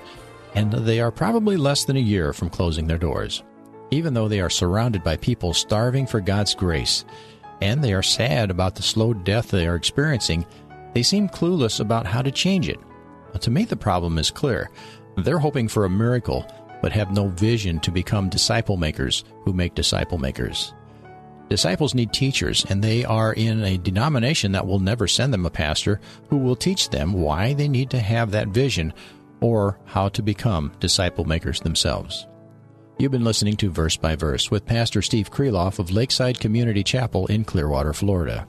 and 0.54 0.72
they 0.72 1.00
are 1.00 1.10
probably 1.10 1.56
less 1.56 1.84
than 1.84 1.96
a 1.96 2.00
year 2.00 2.32
from 2.32 2.50
closing 2.50 2.86
their 2.86 2.98
doors. 2.98 3.42
Even 3.90 4.12
though 4.12 4.28
they 4.28 4.40
are 4.40 4.50
surrounded 4.50 5.02
by 5.02 5.16
people 5.16 5.54
starving 5.54 6.06
for 6.06 6.20
God's 6.20 6.54
grace, 6.54 7.04
and 7.62 7.82
they 7.82 7.92
are 7.92 8.02
sad 8.02 8.50
about 8.50 8.74
the 8.74 8.82
slow 8.82 9.14
death 9.14 9.50
they 9.50 9.66
are 9.66 9.76
experiencing, 9.76 10.46
they 10.94 11.02
seem 11.02 11.28
clueless 11.28 11.80
about 11.80 12.06
how 12.06 12.22
to 12.22 12.30
change 12.30 12.68
it. 12.68 12.78
To 13.40 13.50
me, 13.50 13.64
the 13.64 13.76
problem 13.76 14.18
is 14.18 14.30
clear. 14.30 14.70
They're 15.16 15.38
hoping 15.38 15.68
for 15.68 15.84
a 15.84 15.90
miracle 15.90 16.46
but 16.82 16.92
have 16.92 17.12
no 17.12 17.28
vision 17.28 17.80
to 17.80 17.90
become 17.90 18.28
disciple 18.28 18.76
makers 18.76 19.24
who 19.44 19.52
make 19.52 19.74
disciple 19.74 20.18
makers. 20.18 20.74
Disciples 21.48 21.94
need 21.94 22.12
teachers, 22.12 22.66
and 22.68 22.84
they 22.84 23.04
are 23.04 23.32
in 23.32 23.62
a 23.64 23.78
denomination 23.78 24.52
that 24.52 24.66
will 24.66 24.80
never 24.80 25.08
send 25.08 25.32
them 25.32 25.46
a 25.46 25.50
pastor 25.50 26.00
who 26.28 26.36
will 26.36 26.56
teach 26.56 26.90
them 26.90 27.14
why 27.14 27.54
they 27.54 27.68
need 27.68 27.88
to 27.90 28.00
have 28.00 28.30
that 28.30 28.48
vision 28.48 28.92
or 29.40 29.78
how 29.86 30.08
to 30.10 30.22
become 30.22 30.72
disciple 30.78 31.24
makers 31.24 31.60
themselves. 31.60 32.26
You've 32.98 33.12
been 33.12 33.24
listening 33.24 33.56
to 33.58 33.70
Verse 33.70 33.96
by 33.96 34.16
Verse 34.16 34.50
with 34.50 34.66
Pastor 34.66 35.00
Steve 35.00 35.30
Kreloff 35.30 35.78
of 35.78 35.90
Lakeside 35.90 36.40
Community 36.40 36.82
Chapel 36.82 37.26
in 37.28 37.44
Clearwater, 37.44 37.92
Florida. 37.92 38.46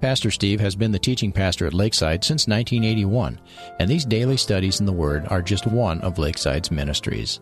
Pastor 0.00 0.30
Steve 0.30 0.60
has 0.60 0.76
been 0.76 0.92
the 0.92 0.98
teaching 0.98 1.32
pastor 1.32 1.66
at 1.66 1.72
Lakeside 1.72 2.24
since 2.24 2.46
1981, 2.46 3.40
and 3.78 3.88
these 3.88 4.04
daily 4.04 4.36
studies 4.36 4.80
in 4.80 4.86
the 4.86 4.92
Word 4.92 5.26
are 5.28 5.40
just 5.40 5.66
one 5.66 6.00
of 6.02 6.18
Lakeside's 6.18 6.70
ministries. 6.70 7.40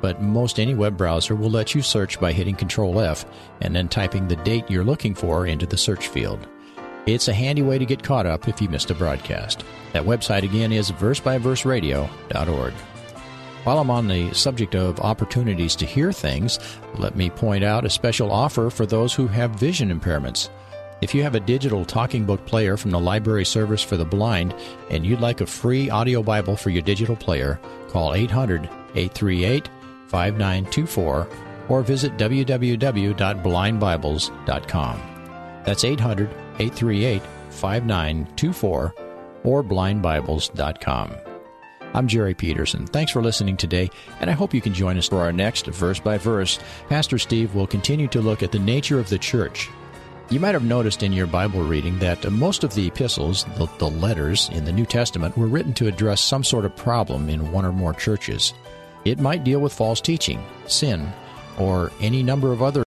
but 0.00 0.22
most 0.22 0.58
any 0.58 0.74
web 0.74 0.96
browser 0.96 1.34
will 1.34 1.50
let 1.50 1.74
you 1.74 1.82
search 1.82 2.20
by 2.20 2.32
hitting 2.32 2.54
Control 2.54 3.00
F 3.00 3.24
and 3.60 3.74
then 3.74 3.88
typing 3.88 4.28
the 4.28 4.36
date 4.36 4.70
you're 4.70 4.84
looking 4.84 5.14
for 5.14 5.46
into 5.46 5.66
the 5.66 5.76
search 5.76 6.08
field. 6.08 6.46
It's 7.06 7.28
a 7.28 7.32
handy 7.32 7.62
way 7.62 7.78
to 7.78 7.86
get 7.86 8.02
caught 8.02 8.26
up 8.26 8.46
if 8.48 8.60
you 8.60 8.68
missed 8.68 8.90
a 8.90 8.94
broadcast. 8.94 9.64
That 9.92 10.04
website 10.04 10.42
again 10.42 10.72
is 10.72 10.92
versebyverseradio.org. 10.92 12.72
While 13.64 13.78
I'm 13.78 13.90
on 13.90 14.08
the 14.08 14.32
subject 14.32 14.74
of 14.74 15.00
opportunities 15.00 15.76
to 15.76 15.86
hear 15.86 16.12
things, 16.12 16.58
let 16.96 17.16
me 17.16 17.28
point 17.28 17.62
out 17.62 17.84
a 17.84 17.90
special 17.90 18.32
offer 18.32 18.70
for 18.70 18.86
those 18.86 19.12
who 19.12 19.26
have 19.26 19.50
vision 19.50 19.90
impairments. 19.90 20.48
If 21.02 21.14
you 21.14 21.22
have 21.22 21.34
a 21.34 21.40
digital 21.40 21.84
talking 21.84 22.24
book 22.24 22.44
player 22.46 22.76
from 22.76 22.90
the 22.90 23.00
Library 23.00 23.44
Service 23.44 23.82
for 23.82 23.96
the 23.96 24.04
Blind 24.04 24.54
and 24.90 25.04
you'd 25.04 25.20
like 25.20 25.40
a 25.40 25.46
free 25.46 25.88
audio 25.88 26.22
Bible 26.22 26.56
for 26.56 26.70
your 26.70 26.82
digital 26.82 27.16
player, 27.16 27.58
call 27.88 28.14
800 28.14 28.64
838 28.94 29.68
5924 30.10 31.28
or 31.68 31.82
visit 31.82 32.16
www.blindbibles.com. 32.16 35.00
That's 35.64 35.84
800 35.84 36.30
838 36.58 37.22
5924 37.50 38.94
or 39.44 39.64
blindbibles.com. 39.64 41.16
I'm 41.92 42.06
Jerry 42.06 42.34
Peterson. 42.34 42.86
Thanks 42.86 43.10
for 43.10 43.20
listening 43.20 43.56
today, 43.56 43.90
and 44.20 44.30
I 44.30 44.32
hope 44.32 44.54
you 44.54 44.60
can 44.60 44.72
join 44.72 44.96
us 44.96 45.08
for 45.08 45.18
our 45.18 45.32
next 45.32 45.66
verse 45.66 45.98
by 45.98 46.18
verse. 46.18 46.60
Pastor 46.88 47.18
Steve 47.18 47.52
will 47.54 47.66
continue 47.66 48.06
to 48.08 48.20
look 48.20 48.44
at 48.44 48.52
the 48.52 48.60
nature 48.60 49.00
of 49.00 49.08
the 49.08 49.18
church. 49.18 49.68
You 50.30 50.38
might 50.38 50.54
have 50.54 50.62
noticed 50.62 51.02
in 51.02 51.12
your 51.12 51.26
Bible 51.26 51.62
reading 51.62 51.98
that 51.98 52.30
most 52.30 52.62
of 52.62 52.72
the 52.74 52.86
epistles, 52.86 53.44
the, 53.56 53.66
the 53.78 53.90
letters 53.90 54.48
in 54.50 54.64
the 54.64 54.70
New 54.70 54.86
Testament, 54.86 55.36
were 55.36 55.48
written 55.48 55.74
to 55.74 55.88
address 55.88 56.20
some 56.20 56.44
sort 56.44 56.64
of 56.64 56.76
problem 56.76 57.28
in 57.28 57.50
one 57.50 57.64
or 57.64 57.72
more 57.72 57.92
churches. 57.92 58.54
It 59.04 59.18
might 59.18 59.42
deal 59.44 59.60
with 59.60 59.72
false 59.72 60.00
teaching, 60.00 60.44
sin, 60.66 61.12
or 61.58 61.90
any 62.00 62.22
number 62.22 62.52
of 62.52 62.62
other 62.62 62.78